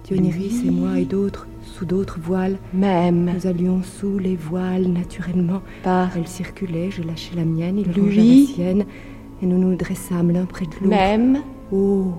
Dionyris 0.04 0.62
et 0.66 0.70
moi 0.70 0.98
et 0.98 1.06
d'autres, 1.06 1.46
sous 1.62 1.86
d'autres 1.86 2.18
voiles. 2.22 2.58
Même. 2.74 3.32
Nous 3.34 3.46
allions 3.46 3.82
sous 3.82 4.18
les 4.18 4.36
voiles, 4.36 4.86
naturellement. 4.88 5.62
Par. 5.82 6.16
Elle 6.16 6.28
circulait, 6.28 6.90
je 6.90 7.02
lâchai 7.02 7.34
la 7.36 7.44
mienne, 7.44 7.78
il 7.78 7.90
lui, 7.90 8.46
la 8.46 8.52
sienne, 8.52 8.84
et 9.42 9.46
nous 9.46 9.58
nous 9.58 9.74
dressâmes 9.76 10.30
l'un 10.30 10.44
près 10.44 10.66
de 10.66 10.72
l'autre. 10.82 10.88
Même. 10.88 11.38
Oh. 11.72 12.12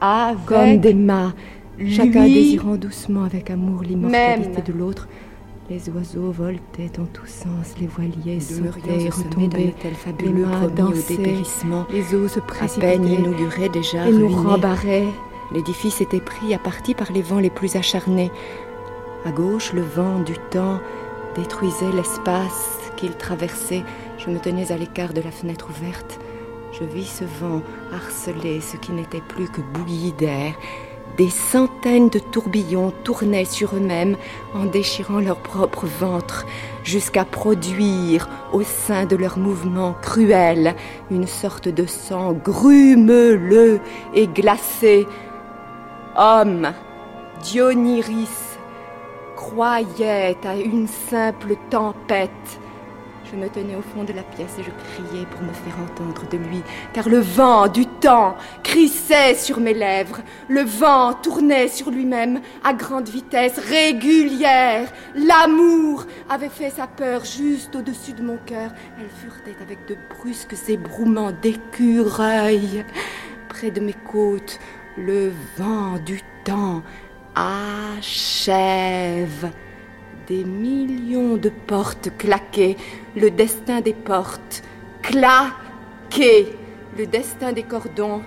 Avec. 0.00 0.46
Comme 0.46 0.78
des 0.78 0.94
mâts, 0.94 1.34
chacun 1.88 2.24
désirant 2.24 2.76
doucement 2.76 3.24
avec 3.24 3.50
amour 3.50 3.82
l'immortalité 3.82 4.62
de 4.62 4.78
l'autre. 4.78 5.08
Les 5.70 5.90
oiseaux 5.90 6.30
voltaient 6.30 6.98
en 6.98 7.04
tous 7.04 7.26
sens, 7.26 7.74
les 7.78 7.86
voiliers 7.86 8.40
sautaient 8.40 9.02
et 9.02 9.10
retombaient, 9.10 9.74
les 10.18 10.32
mains 10.32 10.66
dansaient, 10.68 11.42
les 11.90 12.14
eaux 12.14 12.26
se 12.26 12.40
précipitaient, 12.40 12.96
inauguraient 12.96 13.68
déjà, 13.68 14.08
et 14.08 14.12
nous 14.12 14.28
rembarraient. 14.28 15.08
L'édifice 15.52 16.00
était 16.00 16.22
pris 16.22 16.54
à 16.54 16.58
partie 16.58 16.94
par 16.94 17.12
les 17.12 17.20
vents 17.20 17.38
les 17.38 17.50
plus 17.50 17.76
acharnés. 17.76 18.30
À 19.26 19.30
gauche, 19.30 19.74
le 19.74 19.82
vent 19.82 20.20
du 20.20 20.32
temps 20.50 20.80
détruisait 21.36 21.92
l'espace 21.92 22.90
qu'il 22.96 23.14
traversait. 23.14 23.84
Je 24.16 24.30
me 24.30 24.38
tenais 24.38 24.72
à 24.72 24.78
l'écart 24.78 25.12
de 25.12 25.20
la 25.20 25.30
fenêtre 25.30 25.68
ouverte. 25.68 26.18
Je 26.72 26.84
vis 26.84 27.06
ce 27.06 27.24
vent 27.24 27.60
harceler 27.92 28.62
ce 28.62 28.78
qui 28.78 28.92
n'était 28.92 29.20
plus 29.20 29.50
que 29.50 29.60
bouillie 29.60 30.14
d'air. 30.14 30.54
Des 31.16 31.30
centaines 31.30 32.10
de 32.10 32.20
tourbillons 32.20 32.92
tournaient 33.02 33.44
sur 33.44 33.74
eux-mêmes 33.74 34.16
en 34.54 34.66
déchirant 34.66 35.18
leur 35.18 35.38
propre 35.38 35.86
ventre 35.86 36.46
jusqu'à 36.84 37.24
produire 37.24 38.28
au 38.52 38.62
sein 38.62 39.04
de 39.04 39.16
leur 39.16 39.36
mouvement 39.38 39.94
cruel 40.00 40.74
une 41.10 41.26
sorte 41.26 41.68
de 41.68 41.86
sang 41.86 42.34
grumeleux 42.34 43.80
et 44.14 44.28
glacé 44.28 45.06
Homme, 46.16 46.72
Dionyris 47.42 48.58
croyait 49.36 50.36
à 50.44 50.56
une 50.56 50.88
simple 50.88 51.54
tempête. 51.70 52.60
Je 53.30 53.36
me 53.36 53.48
tenais 53.50 53.76
au 53.76 53.82
fond 53.82 54.04
de 54.04 54.14
la 54.14 54.22
pièce 54.22 54.58
et 54.58 54.62
je 54.62 54.70
criais 54.70 55.26
pour 55.26 55.42
me 55.42 55.52
faire 55.52 55.78
entendre 55.82 56.26
de 56.30 56.38
lui, 56.38 56.62
car 56.94 57.08
le 57.10 57.18
vent 57.18 57.68
du 57.68 57.84
temps 57.84 58.36
crissait 58.62 59.34
sur 59.34 59.60
mes 59.60 59.74
lèvres. 59.74 60.20
Le 60.48 60.62
vent 60.62 61.12
tournait 61.12 61.68
sur 61.68 61.90
lui-même 61.90 62.40
à 62.64 62.72
grande 62.72 63.08
vitesse, 63.08 63.58
régulière. 63.58 64.90
L'amour 65.14 66.06
avait 66.30 66.48
fait 66.48 66.70
sa 66.70 66.86
peur 66.86 67.26
juste 67.26 67.76
au-dessus 67.76 68.14
de 68.14 68.22
mon 68.22 68.38
cœur. 68.46 68.70
Elle 68.98 69.10
furetait 69.10 69.56
avec 69.60 69.86
de 69.86 69.96
brusques 70.16 70.56
ébrouements 70.68 71.32
d'écureuil 71.32 72.84
près 73.50 73.70
de 73.70 73.80
mes 73.80 73.96
côtes 74.10 74.58
le 74.96 75.30
vent 75.56 75.98
du 75.98 76.22
temps 76.44 76.82
achève. 77.34 78.48
Des 80.28 80.44
millions 80.44 81.36
de 81.36 81.50
portes 81.66 82.10
claquées, 82.18 82.76
le 83.16 83.30
destin 83.30 83.80
des 83.80 83.94
portes 83.94 84.62
claqué, 85.02 86.48
le 86.98 87.06
destin 87.06 87.52
des 87.52 87.62
cordons 87.62 88.20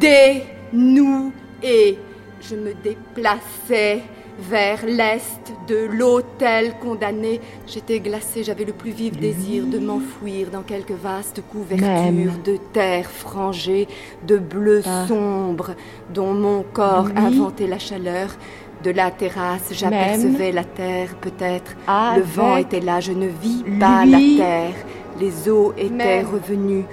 dénoué. 0.00 1.98
Je 2.40 2.56
me 2.56 2.74
déplaçais 2.74 4.02
vers 4.38 4.84
l'est 4.84 5.52
de 5.68 5.86
l'hôtel 5.86 6.74
condamné. 6.80 7.40
J'étais 7.66 8.00
glacée, 8.00 8.42
j'avais 8.44 8.64
le 8.64 8.72
plus 8.72 8.90
vif 8.90 9.16
désir 9.16 9.66
de 9.66 9.78
m'enfouir 9.78 10.50
dans 10.50 10.62
quelque 10.62 10.92
vaste 10.92 11.42
couverture 11.50 12.32
de 12.44 12.58
terre 12.72 13.08
frangée, 13.08 13.88
de 14.26 14.36
bleu 14.36 14.82
sombre, 15.06 15.74
dont 16.12 16.34
mon 16.34 16.64
corps 16.64 17.08
inventait 17.16 17.66
la 17.66 17.78
chaleur. 17.78 18.36
De 18.84 18.90
la 18.90 19.10
terrasse, 19.10 19.72
j'apercevais 19.72 20.52
la 20.52 20.64
terre, 20.64 21.16
peut-être. 21.20 21.74
Le 21.88 22.22
vent 22.22 22.56
était 22.56 22.80
là, 22.80 23.00
je 23.00 23.12
ne 23.12 23.26
vis 23.26 23.64
pas 23.80 24.04
la 24.04 24.18
terre. 24.18 24.74
Les 25.20 25.48
eaux 25.48 25.72
étaient 25.76 26.22
revenues. 26.22 26.84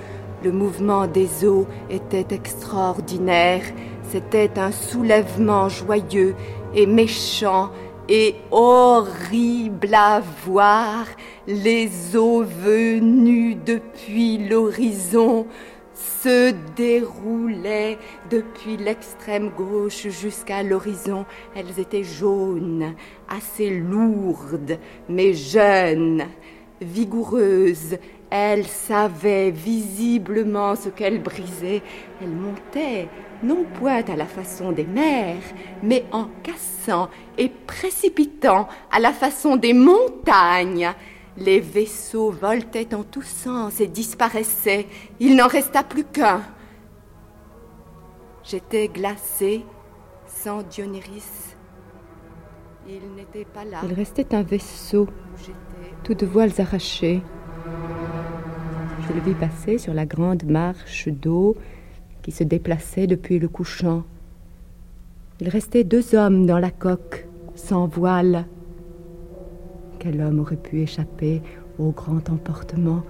Le 0.44 0.52
mouvement 0.52 1.08
des 1.08 1.46
eaux 1.46 1.68
était 1.90 2.28
extraordinaire. 2.32 3.64
C'était 4.12 4.52
un 4.58 4.72
soulèvement 4.72 5.70
joyeux 5.70 6.36
et 6.74 6.86
méchant 6.86 7.70
et 8.10 8.36
horrible 8.52 9.94
à 9.94 10.22
voir, 10.46 11.06
les 11.48 12.16
eaux 12.16 12.44
venues 12.44 13.56
depuis 13.56 14.38
l'horizon 14.38 15.46
se 16.22 16.54
déroulaient 16.76 17.98
depuis 18.30 18.78
l'extrême 18.78 19.50
gauche 19.50 20.08
jusqu'à 20.10 20.64
l'horizon. 20.64 21.26
Elles 21.56 21.80
étaient 21.80 22.04
jaunes, 22.04 22.96
assez 23.30 23.70
lourdes, 23.70 24.78
mais 25.10 25.34
jeunes, 25.34 26.26
vigoureuses. 26.82 27.98
Elles 28.30 28.66
savaient 28.66 29.52
visiblement 29.52 30.76
ce 30.76 30.90
qu'elles 30.90 31.22
brisaient. 31.22 31.84
Elles 32.22 32.30
montaient, 32.30 33.08
non 33.44 33.64
point 33.80 34.04
à 34.08 34.16
la 34.16 34.26
façon 34.26 34.72
des 34.72 34.86
mers, 34.86 35.44
mais 35.84 36.06
en 36.12 36.28
cassant 36.42 37.10
et 37.38 37.50
précipitant 37.50 38.68
à 38.92 39.00
la 39.00 39.14
façon 39.14 39.56
des 39.56 39.74
montagnes. 39.74 40.92
Les 41.38 41.60
vaisseaux 41.60 42.32
voltaient 42.32 42.94
en 42.94 43.04
tous 43.04 43.26
sens 43.26 43.80
et 43.80 43.88
disparaissaient. 43.88 44.86
Il 45.20 45.36
n'en 45.36 45.48
resta 45.48 45.84
plus 45.84 46.04
qu'un. 46.04 46.42
J'étais 48.44 48.88
glacé, 48.88 49.66
sans 50.28 50.64
Dionyris. 50.64 51.56
Il 52.88 53.16
n'était 53.16 53.46
pas 53.46 53.64
là. 53.64 53.80
Il 53.84 53.94
restait 53.94 54.36
un 54.36 54.44
vaisseau, 54.44 55.08
toutes 56.04 56.24
voiles 56.24 56.52
arrachées. 56.60 57.22
Je 59.08 59.14
le 59.14 59.22
vis 59.22 59.34
passer 59.34 59.78
sur 59.78 59.94
la 59.94 60.06
grande 60.06 60.44
marche 60.44 61.08
d'eau 61.08 61.56
qui 62.22 62.32
se 62.32 62.44
déplaçait 62.44 63.08
depuis 63.08 63.40
le 63.40 63.48
couchant. 63.48 64.04
Il 65.40 65.50
restait 65.50 65.84
deux 65.84 66.16
hommes 66.16 66.46
dans 66.46 66.60
la 66.60 66.72
coque, 66.72 67.28
sans 67.56 67.88
voile. 67.88 68.46
Quel 70.04 70.20
homme 70.20 70.42
aurait 70.42 70.58
pu 70.58 70.82
échapper 70.82 71.42
au 71.80 71.92
grand 71.92 72.30
emportement 72.30 73.04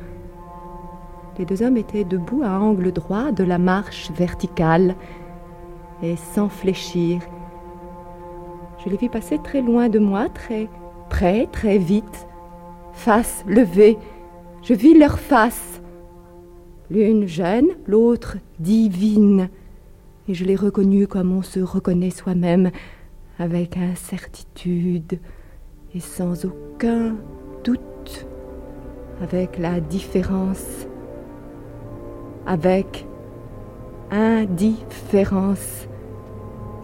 Les 1.39 1.45
deux 1.45 1.63
hommes 1.63 1.77
étaient 1.77 2.03
debout 2.03 2.43
à 2.43 2.60
angle 2.60 2.91
droit 2.91 3.32
de 3.32 3.43
la 3.43 3.58
marche 3.58 4.12
verticale 4.12 4.95
et 6.03 6.15
sans 6.15 6.49
fléchir. 6.49 7.19
Je 8.77 8.91
les 8.91 8.97
vis 8.97 9.10
passer 9.10 9.39
très 9.43 9.63
loin 9.63 9.89
de 9.89 9.97
moi, 9.97 10.29
très 10.29 10.69
près, 11.10 11.47
très 11.51 11.79
vite, 11.79 12.27
face 12.91 13.43
levée. 13.47 13.97
Je 14.62 14.75
vis 14.75 14.95
leur 14.95 15.17
face 15.17 15.82
l'une 16.91 17.27
jeune, 17.27 17.69
l'autre 17.88 18.38
divine, 18.60 19.49
et 20.27 20.36
je 20.36 20.45
l'ai 20.45 20.56
reconnue 20.56 21.08
comme 21.08 21.36
on 21.36 21.41
se 21.41 21.60
reconnaît 21.60 22.12
soi-même, 22.12 22.69
avec 23.39 23.77
incertitude 23.77 25.17
et 25.95 25.99
sans 25.99 26.45
aucun 26.45 27.15
doute, 27.63 28.25
avec 29.21 29.60
la 29.60 29.79
différence, 29.79 30.88
avec 32.47 33.06
indifférence 34.10 35.88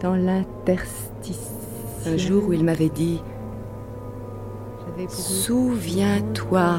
dans 0.00 0.14
l'interstice. 0.14 1.50
Un 2.06 2.16
jour 2.16 2.48
où 2.48 2.52
il 2.52 2.64
m'avait 2.64 2.88
dit 2.88 3.20
Souviens-toi. 5.08 6.78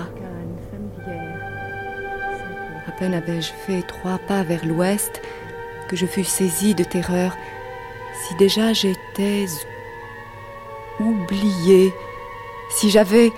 à 2.87 2.91
peine 2.97 3.13
avais-je 3.13 3.51
fait 3.51 3.81
trois 3.83 4.19
pas 4.27 4.43
vers 4.43 4.65
l'ouest 4.65 5.21
que 5.87 5.95
je 5.95 6.05
fus 6.05 6.23
saisie 6.23 6.75
de 6.75 6.83
terreur, 6.83 7.35
si 8.23 8.35
déjà 8.35 8.73
j'étais 8.73 9.45
oubliée, 10.99 11.93
si 12.71 12.89
j'avais 12.89 13.31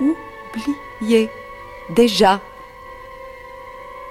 oublié 0.00 1.28
déjà. 1.90 2.40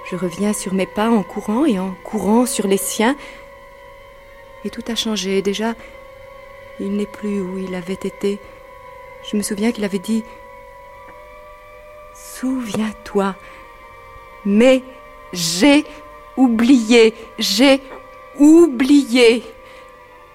Je 0.09 0.15
reviens 0.15 0.53
sur 0.53 0.73
mes 0.73 0.85
pas 0.85 1.09
en 1.09 1.23
courant 1.23 1.65
et 1.65 1.79
en 1.79 1.91
courant 2.03 2.45
sur 2.45 2.67
les 2.67 2.77
siens, 2.77 3.15
et 4.65 4.69
tout 4.69 4.83
a 4.87 4.95
changé. 4.95 5.41
Déjà, 5.41 5.75
il 6.79 6.95
n'est 6.95 7.05
plus 7.05 7.41
où 7.41 7.57
il 7.57 7.75
avait 7.75 7.93
été. 7.93 8.39
Je 9.29 9.37
me 9.37 9.41
souviens 9.41 9.71
qu'il 9.71 9.83
avait 9.83 9.99
dit 9.99 10.23
Souviens-toi, 12.15 13.35
mais 14.45 14.81
j'ai 15.31 15.85
oublié, 16.37 17.13
j'ai 17.37 17.81
oublié, 18.39 19.43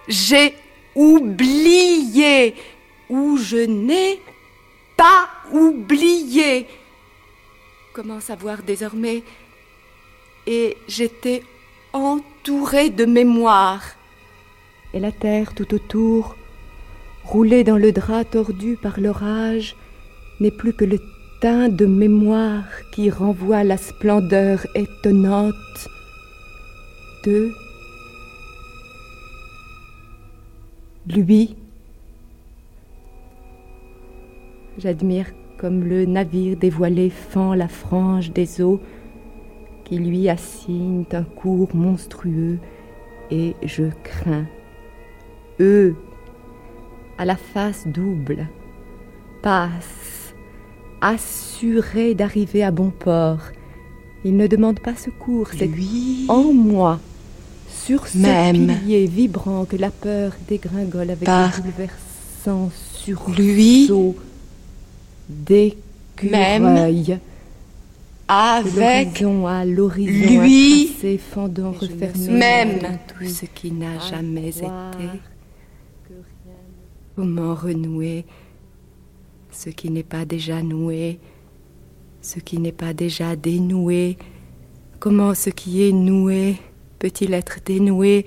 j'ai 0.07 0.54
oublié, 0.94 2.54
ou 3.09 3.37
je 3.37 3.64
n'ai 3.67 4.21
pas 4.97 5.29
oublié. 5.53 6.67
Comment 7.93 8.21
savoir 8.21 8.62
désormais? 8.62 9.23
Et 10.47 10.77
j'étais 10.88 11.43
entourée 11.93 12.90
de 12.90 13.05
mémoire. 13.05 13.83
Et 14.93 15.01
la 15.01 15.12
terre 15.12 15.55
tout 15.55 15.75
autour, 15.75 16.37
roulée 17.25 17.64
dans 17.64 17.79
le 17.79 17.93
drap 17.93 18.25
tordu 18.25 18.77
par 18.77 19.01
l'orage, 19.01 19.77
n'est 20.40 20.51
plus 20.51 20.73
que 20.73 20.85
le 20.85 20.99
teint 21.40 21.69
de 21.69 21.87
mémoire 21.87 22.64
qui 22.93 23.11
renvoie 23.11 23.64
la 23.64 23.77
splendeur 23.77 24.67
étonnante 24.75 25.55
de 27.25 27.53
lui. 31.07 31.57
J'admire 34.79 35.27
comme 35.59 35.85
le 35.85 36.05
navire 36.05 36.57
dévoilé 36.57 37.11
fend 37.11 37.55
la 37.55 37.69
frange 37.69 38.33
des 38.33 38.61
eaux 38.61 38.81
qui 39.85 39.99
lui 39.99 40.29
assignent 40.29 41.05
un 41.13 41.23
cours 41.23 41.75
monstrueux 41.75 42.59
et 43.31 43.55
je 43.63 43.85
crains. 44.03 44.47
Eux, 45.61 45.95
à 47.19 47.25
la 47.25 47.37
face 47.37 47.87
double, 47.87 48.49
passent, 49.43 50.35
assurés 51.01 52.15
d'arriver 52.15 52.65
à 52.65 52.71
bon 52.71 52.91
port. 52.91 53.41
Ils 54.25 54.37
ne 54.37 54.47
demandent 54.47 54.81
pas 54.81 54.97
secours, 54.97 55.49
c'est 55.57 55.67
Lui 55.67 56.25
en 56.29 56.53
moi, 56.53 56.99
sur 57.69 58.09
ce 58.09 58.19
Même. 58.19 58.67
pilier 58.67 59.07
vibrant 59.07 59.67
que 59.67 59.77
la 59.77 59.91
peur 59.91 60.33
dégringole 60.49 61.11
avec 61.11 61.25
Par 61.25 61.55
un 61.55 61.61
bouleversant 61.61 62.71
sursaut 62.95 63.33
Lui 63.33 63.89
d'écureuil. 65.29 67.19
avec 68.29 69.23
à 69.23 69.65
l'horizon 69.65 70.43
lui, 70.43 70.91
refermé 71.03 72.29
même 72.29 72.99
tout 73.07 73.27
ce 73.27 73.45
qui 73.47 73.71
n'a 73.71 73.99
jamais 73.99 74.49
été. 74.49 74.67
Comment 77.17 77.55
renouer 77.55 78.25
ce 79.53 79.71
qui 79.71 79.91
n'est 79.91 80.03
pas 80.03 80.25
déjà 80.25 80.63
noué, 80.63 81.19
ce 82.23 82.41
qui 82.41 82.59
n'est 82.59 82.73
pas 82.73 82.93
déjà 82.93 83.37
dénoué? 83.37 84.17
Comment 84.99 85.35
ce 85.35 85.51
qui 85.51 85.87
est 85.87 85.93
noué 85.93 86.57
peut-il 86.99 87.35
être 87.35 87.59
dénoué? 87.65 88.27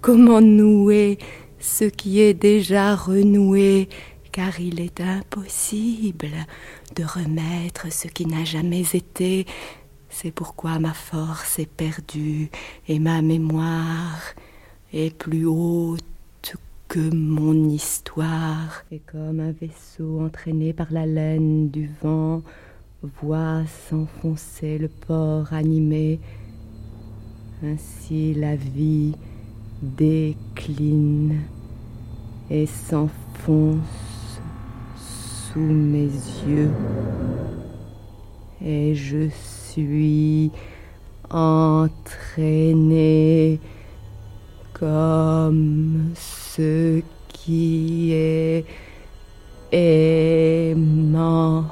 Comment 0.00 0.40
nouer 0.40 1.18
ce 1.58 1.84
qui 1.84 2.20
est 2.20 2.34
déjà 2.34 2.94
renoué? 2.94 3.88
Car 4.38 4.60
il 4.60 4.78
est 4.78 5.00
impossible 5.00 6.30
de 6.94 7.02
remettre 7.02 7.92
ce 7.92 8.06
qui 8.06 8.24
n'a 8.24 8.44
jamais 8.44 8.84
été. 8.94 9.46
C'est 10.10 10.30
pourquoi 10.30 10.78
ma 10.78 10.94
force 10.94 11.58
est 11.58 11.68
perdue 11.68 12.48
et 12.86 13.00
ma 13.00 13.20
mémoire 13.20 14.20
est 14.92 15.12
plus 15.12 15.44
haute 15.44 16.04
que 16.86 17.12
mon 17.12 17.68
histoire. 17.68 18.84
Et 18.92 19.00
comme 19.00 19.40
un 19.40 19.50
vaisseau 19.50 20.20
entraîné 20.20 20.72
par 20.72 20.92
la 20.92 21.04
laine 21.04 21.68
du 21.70 21.90
vent 22.00 22.42
voit 23.20 23.64
s'enfoncer 23.90 24.78
le 24.78 24.86
port 24.86 25.52
animé, 25.52 26.20
ainsi 27.64 28.34
la 28.34 28.54
vie 28.54 29.16
décline 29.82 31.40
et 32.50 32.66
s'enfonce 32.66 34.07
sous 35.52 35.60
mes 35.60 36.10
yeux. 36.46 36.70
Et 38.64 38.94
je 38.94 39.28
suis 39.30 40.50
entraîné 41.30 42.78
comme 44.72 46.12
ce 46.14 47.02
qui 47.28 48.12
est 48.12 48.64
aimant 49.72 51.64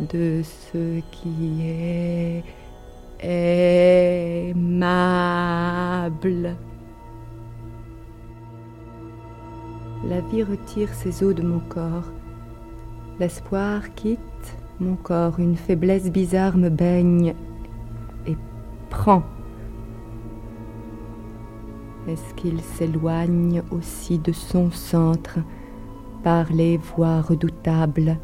de 0.00 0.42
ce 0.42 1.00
qui 1.10 1.62
est 1.62 2.44
aimable. 4.50 4.96
La 10.08 10.20
vie 10.20 10.42
retire 10.42 10.92
ses 10.94 11.22
os 11.22 11.34
de 11.34 11.42
mon 11.42 11.60
corps. 11.60 12.15
L'espoir 13.18 13.94
quitte 13.94 14.56
mon 14.78 14.94
corps. 14.94 15.40
Une 15.40 15.56
faiblesse 15.56 16.10
bizarre 16.10 16.58
me 16.58 16.68
baigne 16.68 17.34
et 18.26 18.36
prend. 18.90 19.22
Est-ce 22.06 22.34
qu'il 22.34 22.60
s'éloigne 22.60 23.62
aussi 23.70 24.18
de 24.18 24.32
son 24.32 24.70
centre 24.70 25.38
par 26.22 26.52
les 26.52 26.76
voies 26.76 27.22
redoutables? 27.22 28.18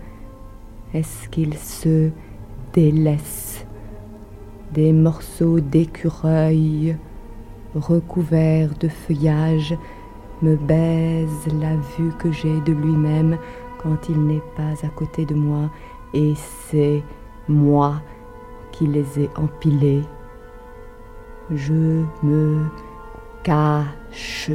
Est-ce 0.92 1.26
qu'il 1.30 1.56
se 1.56 2.10
délaisse 2.74 3.64
Des 4.72 4.92
morceaux 4.92 5.60
d'écureuil 5.60 6.96
recouverts 7.74 8.74
de 8.78 8.88
feuillage 8.88 9.74
me 10.42 10.56
baisent 10.56 11.48
la 11.60 11.76
vue 11.76 12.12
que 12.18 12.30
j'ai 12.30 12.60
de 12.60 12.72
lui-même 12.72 13.38
quand 13.82 14.08
il 14.08 14.26
n'est 14.26 14.42
pas 14.56 14.86
à 14.86 14.88
côté 14.88 15.24
de 15.24 15.34
moi 15.34 15.70
et 16.14 16.34
c'est 16.36 17.02
moi 17.48 18.00
qui 18.70 18.86
les 18.86 19.20
ai 19.20 19.30
empilés. 19.36 20.02
Je 21.50 22.04
me 22.22 22.64
cache 23.42 24.50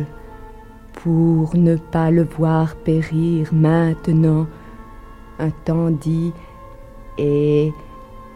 pour 0.93 1.55
ne 1.55 1.75
pas 1.75 2.09
le 2.11 2.23
voir 2.23 2.75
périr 2.75 3.53
maintenant. 3.53 4.47
Un 5.39 5.51
temps 5.51 5.91
dit 5.91 6.33
et 7.17 7.73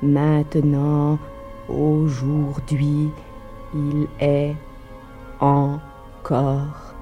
maintenant, 0.01 1.17
aujourd'hui, 1.69 3.09
il 3.73 4.07
est 4.19 4.55
encore 5.39 6.93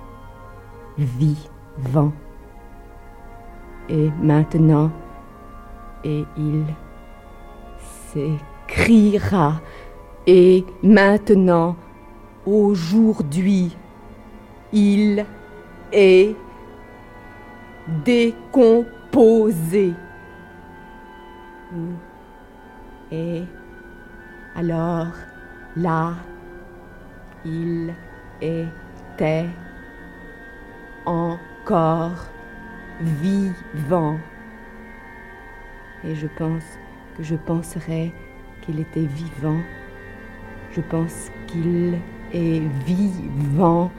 vivant. 0.97 2.13
Et 3.89 4.11
maintenant, 4.21 4.91
et 6.03 6.23
il 6.37 6.63
s'écriera. 7.79 9.61
Et 10.27 10.63
maintenant, 10.83 11.75
aujourd'hui, 12.45 13.75
il 14.71 15.25
est 15.91 16.35
décomposé. 18.05 19.93
Et 23.11 23.43
alors, 24.55 25.07
là, 25.75 26.13
il 27.43 27.93
était 28.39 29.47
encore 31.05 32.27
vivant. 33.01 34.17
Et 36.03 36.15
je 36.15 36.27
pense 36.37 36.63
que 37.17 37.23
je 37.23 37.35
penserais 37.35 38.11
qu'il 38.61 38.79
était 38.79 39.05
vivant. 39.05 39.59
Je 40.71 40.81
pense 40.81 41.31
qu'il 41.47 41.97
est 42.33 42.61
vivant 42.85 43.91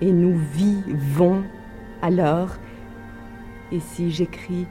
et 0.00 0.12
nous 0.12 0.36
vivons 0.36 1.42
alors. 2.02 2.56
Et 3.70 3.80
si 3.80 4.10
j'écris, 4.10 4.66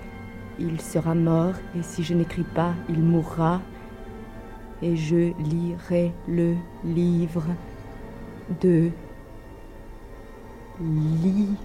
il 0.60 0.80
sera 0.80 1.16
mort, 1.16 1.56
et 1.76 1.82
si 1.82 2.04
je 2.04 2.14
n'écris 2.14 2.44
pas, 2.44 2.74
il 2.90 3.02
mourra. 3.02 3.62
et 4.84 4.96
je 4.96 5.32
lirai 5.38 6.12
le 6.28 6.56
livre 6.84 7.46
de 8.62 8.90
l'I 10.80 11.56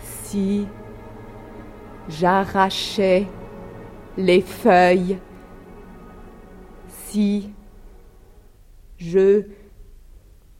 Si 0.00 0.66
j'arrachais 2.08 3.26
les 4.16 4.40
feuilles, 4.40 5.18
si 6.88 7.52
je 8.96 9.42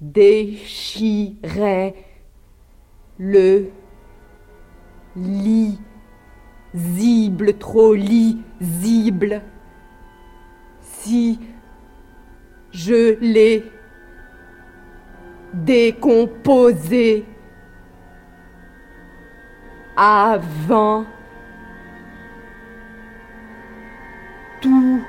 déchirais 0.01 1.95
le 3.19 3.71
lisible, 6.75 7.57
trop 7.59 7.95
lisible, 7.95 9.43
si 10.81 11.41
je 12.73 13.19
l'ai 13.21 13.63
décomposé 15.55 17.25
avant 19.97 21.05
tout 24.61 25.01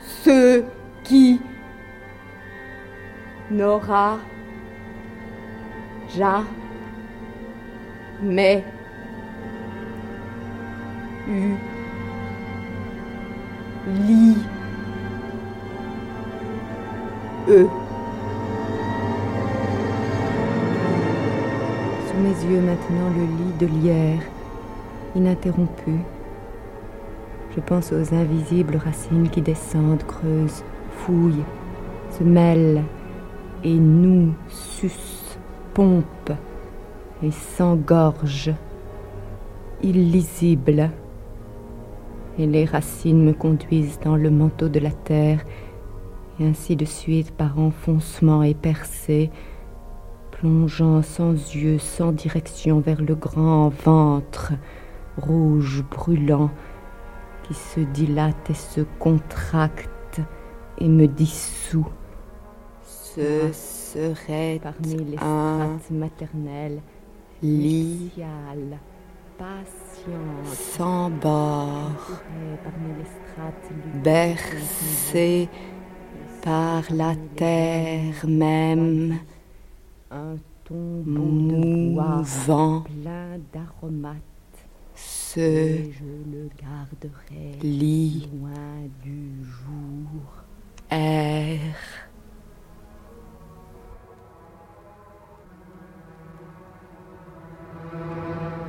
ce 0.00 0.64
qui 1.04 1.40
n'aura 3.50 4.18
jamais 6.08 8.64
eu 11.28 11.54
lit. 14.06 14.36
Mes 22.22 22.30
yeux 22.30 22.60
maintenant 22.60 23.10
le 23.10 23.24
lit 23.24 23.52
de 23.58 23.66
lierre, 23.66 24.20
ininterrompu. 25.16 25.98
Je 27.54 27.60
pense 27.60 27.92
aux 27.92 28.14
invisibles 28.14 28.76
racines 28.76 29.28
qui 29.28 29.42
descendent, 29.42 30.04
creusent, 30.04 30.62
fouillent, 30.90 31.44
se 32.10 32.22
mêlent 32.22 32.82
et 33.64 33.74
nous, 33.74 34.32
sus, 34.48 34.92
pompe 35.74 36.32
et 37.22 37.32
s'engorge, 37.32 38.52
illisible. 39.82 40.90
Et 42.38 42.46
les 42.46 42.64
racines 42.64 43.24
me 43.24 43.32
conduisent 43.32 43.98
dans 44.04 44.16
le 44.16 44.30
manteau 44.30 44.68
de 44.68 44.78
la 44.78 44.92
terre, 44.92 45.44
et 46.38 46.46
ainsi 46.46 46.76
de 46.76 46.84
suite 46.84 47.32
par 47.32 47.58
enfoncement 47.58 48.42
et 48.42 48.54
percée, 48.54 49.30
plongeant 50.44 51.00
sans 51.00 51.32
yeux, 51.32 51.78
sans 51.78 52.12
direction 52.12 52.80
vers 52.80 53.00
le 53.00 53.14
grand 53.14 53.70
ventre, 53.70 54.52
rouge, 55.16 55.82
brûlant, 55.90 56.50
qui 57.44 57.54
se 57.54 57.80
dilate 57.80 58.50
et 58.50 58.54
se 58.54 58.82
contracte 58.98 60.20
et 60.76 60.86
me 60.86 61.06
dissout. 61.06 61.88
Ce 62.82 63.52
serait 63.52 64.60
parmi 64.62 64.96
les 64.96 65.16
strates 65.16 65.90
maternelles, 65.90 66.82
lit 67.42 68.12
sans 70.76 71.08
bord, 71.08 72.20
bercé 74.02 75.48
par 76.42 76.82
la 76.90 77.14
terre 77.34 78.26
même, 78.28 79.18
un 80.14 80.36
mouvant, 81.04 82.82
plein 82.82 83.38
d'aromates. 83.52 84.22
Ce 84.94 85.90
je 85.90 86.04
le 86.30 86.48
garderai 86.56 87.58
lit 87.60 88.30
loin 88.32 88.88
du 89.02 89.44
jour, 89.44 90.44
air. 90.88 91.58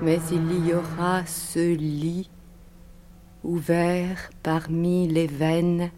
Mais 0.01 0.19
il 0.31 0.67
y 0.67 0.73
aura 0.73 1.25
ce 1.27 1.75
lit 1.75 2.29
ouvert 3.43 4.31
parmi 4.41 5.07
les 5.07 5.27
veines, 5.27 5.91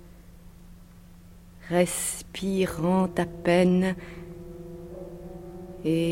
respirant 1.69 3.09
à 3.17 3.25
peine, 3.25 3.95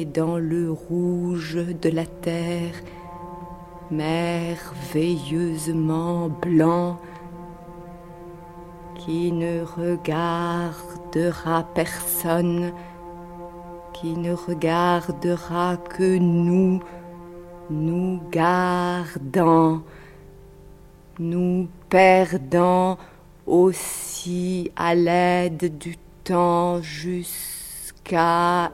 dans 0.05 0.37
le 0.37 0.71
rouge 0.71 1.57
de 1.81 1.89
la 1.89 2.05
terre, 2.05 2.75
merveilleusement 3.91 6.29
blanc, 6.29 6.97
qui 8.95 9.33
ne 9.33 9.63
regardera 9.63 11.67
personne, 11.75 12.71
qui 13.93 14.15
ne 14.15 14.33
regardera 14.33 15.75
que 15.77 16.17
nous, 16.17 16.79
nous 17.69 18.21
gardant, 18.31 19.81
nous 21.19 21.67
perdant 21.89 22.97
aussi 23.45 24.71
à 24.77 24.95
l'aide 24.95 25.77
du 25.77 25.97
temps 26.23 26.81
jusqu'à 26.81 28.71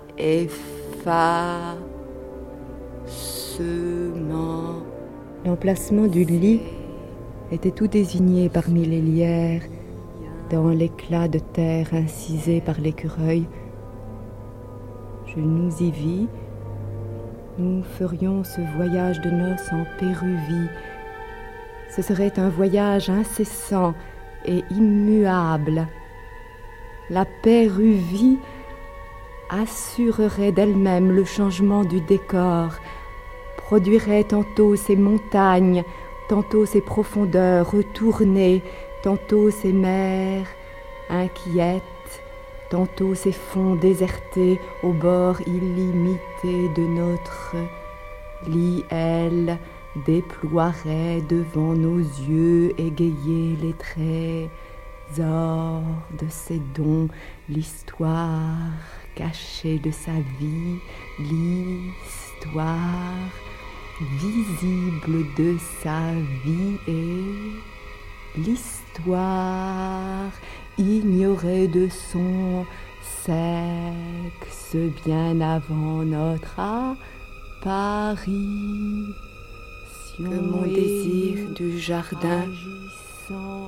L'emplacement 5.46 6.08
du 6.08 6.24
lit 6.24 6.62
était 7.52 7.72
tout 7.72 7.88
désigné 7.88 8.50
parmi 8.50 8.86
les 8.86 9.02
lierres, 9.02 9.64
dans 10.50 10.70
l'éclat 10.70 11.28
de 11.28 11.40
terre 11.40 11.94
incisé 11.94 12.62
par 12.62 12.80
l'écureuil. 12.80 13.46
Je 15.28 15.40
nous 15.40 15.72
y 15.82 15.92
vis 15.92 16.28
nous 17.58 17.84
ferions 17.84 18.44
ce 18.44 18.62
voyage 18.76 19.20
de 19.22 19.30
noces 19.30 19.72
en 19.72 19.84
Péruvie. 20.00 20.70
Ce 21.90 22.02
serait 22.02 22.40
un 22.40 22.50
voyage 22.50 23.10
incessant 23.10 23.94
et 24.46 24.64
immuable. 24.72 25.86
La 27.10 27.26
Péruvie 27.44 28.40
assurerait 29.52 30.54
d'elle-même 30.54 31.12
le 31.12 31.26
changement 31.26 31.84
du 31.84 32.00
décor, 32.02 32.72
produirait 33.58 34.24
tantôt 34.24 34.76
ces 34.76 34.96
montagnes, 34.96 35.84
tantôt 36.30 36.66
ces 36.66 36.82
profondeurs 36.82 37.70
retournées, 37.72 38.64
tantôt 39.04 39.52
ces 39.52 39.74
mers 39.74 40.48
inquiètes, 41.10 41.84
tantôt 42.70 43.14
ces 43.14 43.34
fonds 43.34 43.76
désertés 43.76 44.60
au 44.82 44.94
bord 44.94 45.42
illimité 45.46 46.70
de 46.76 46.84
notre 46.84 47.56
lit, 48.48 48.86
elle 48.90 49.58
déploierait 50.06 51.22
devant 51.28 51.74
nos 51.74 52.00
yeux 52.00 52.74
égayés 52.78 53.58
les 53.62 53.74
trésors 53.74 54.50
de 56.18 56.26
ses 56.30 56.62
dons, 56.74 57.10
l'histoire 57.50 59.01
cachée 59.16 59.80
de 59.80 59.92
sa 59.92 60.14
vie, 60.40 60.80
l'histoire 61.20 62.72
visible 64.20 65.26
de 65.38 65.58
sa 65.84 66.14
vie 66.44 66.78
et 66.88 67.24
l'histoire 68.40 70.32
ignoré 70.78 71.68
de 71.68 71.88
son 71.90 72.66
sexe 73.24 74.76
bien 75.06 75.42
avant 75.42 76.04
notre 76.04 76.60
apparition. 77.60 78.32
Que 80.18 80.24
mon 80.24 80.64
désir 80.64 81.50
du 81.56 81.80
jardin, 81.80 82.46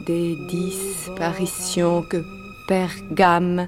des 0.06 0.36
disparitions 0.48 2.04
que 2.04 2.24
Pergame, 2.68 3.68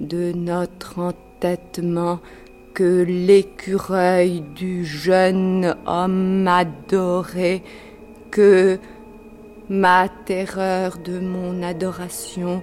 de 0.00 0.32
notre 0.32 0.98
entêtement, 0.98 2.20
que 2.74 3.02
l'écureuil 3.02 4.40
du 4.40 4.84
jeune 4.84 5.76
homme 5.86 6.46
adoré, 6.48 7.62
que 8.30 8.78
ma 9.68 10.08
terreur 10.08 10.98
de 10.98 11.20
mon 11.20 11.62
adoration 11.62 12.62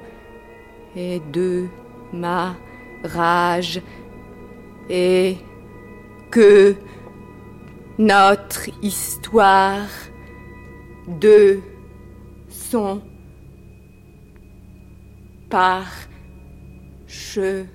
et 0.96 1.22
de 1.32 1.68
ma 2.14 2.56
rage 3.04 3.82
et 4.90 5.38
que 6.32 6.76
notre 7.98 8.70
histoire 8.84 9.88
deux 11.08 11.62
sont 12.50 13.02
par 15.50 15.86
chemin. 17.08 17.68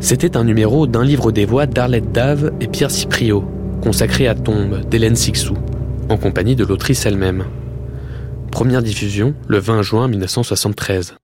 C'était 0.00 0.36
un 0.36 0.44
numéro 0.44 0.86
d'un 0.86 1.02
livre 1.02 1.32
des 1.32 1.44
voix 1.44 1.66
d'Arlette 1.66 2.12
Dave 2.12 2.52
et 2.60 2.68
Pierre 2.68 2.92
Cypriot, 2.92 3.44
consacré 3.82 4.28
à 4.28 4.36
Tombe 4.36 4.88
d'Hélène 4.88 5.16
Sixou, 5.16 5.54
en 6.08 6.16
compagnie 6.16 6.54
de 6.54 6.64
l'autrice 6.64 7.06
elle-même. 7.06 7.44
Première 8.52 8.82
diffusion 8.82 9.34
le 9.48 9.58
20 9.58 9.82
juin 9.82 10.08
1973. 10.08 11.14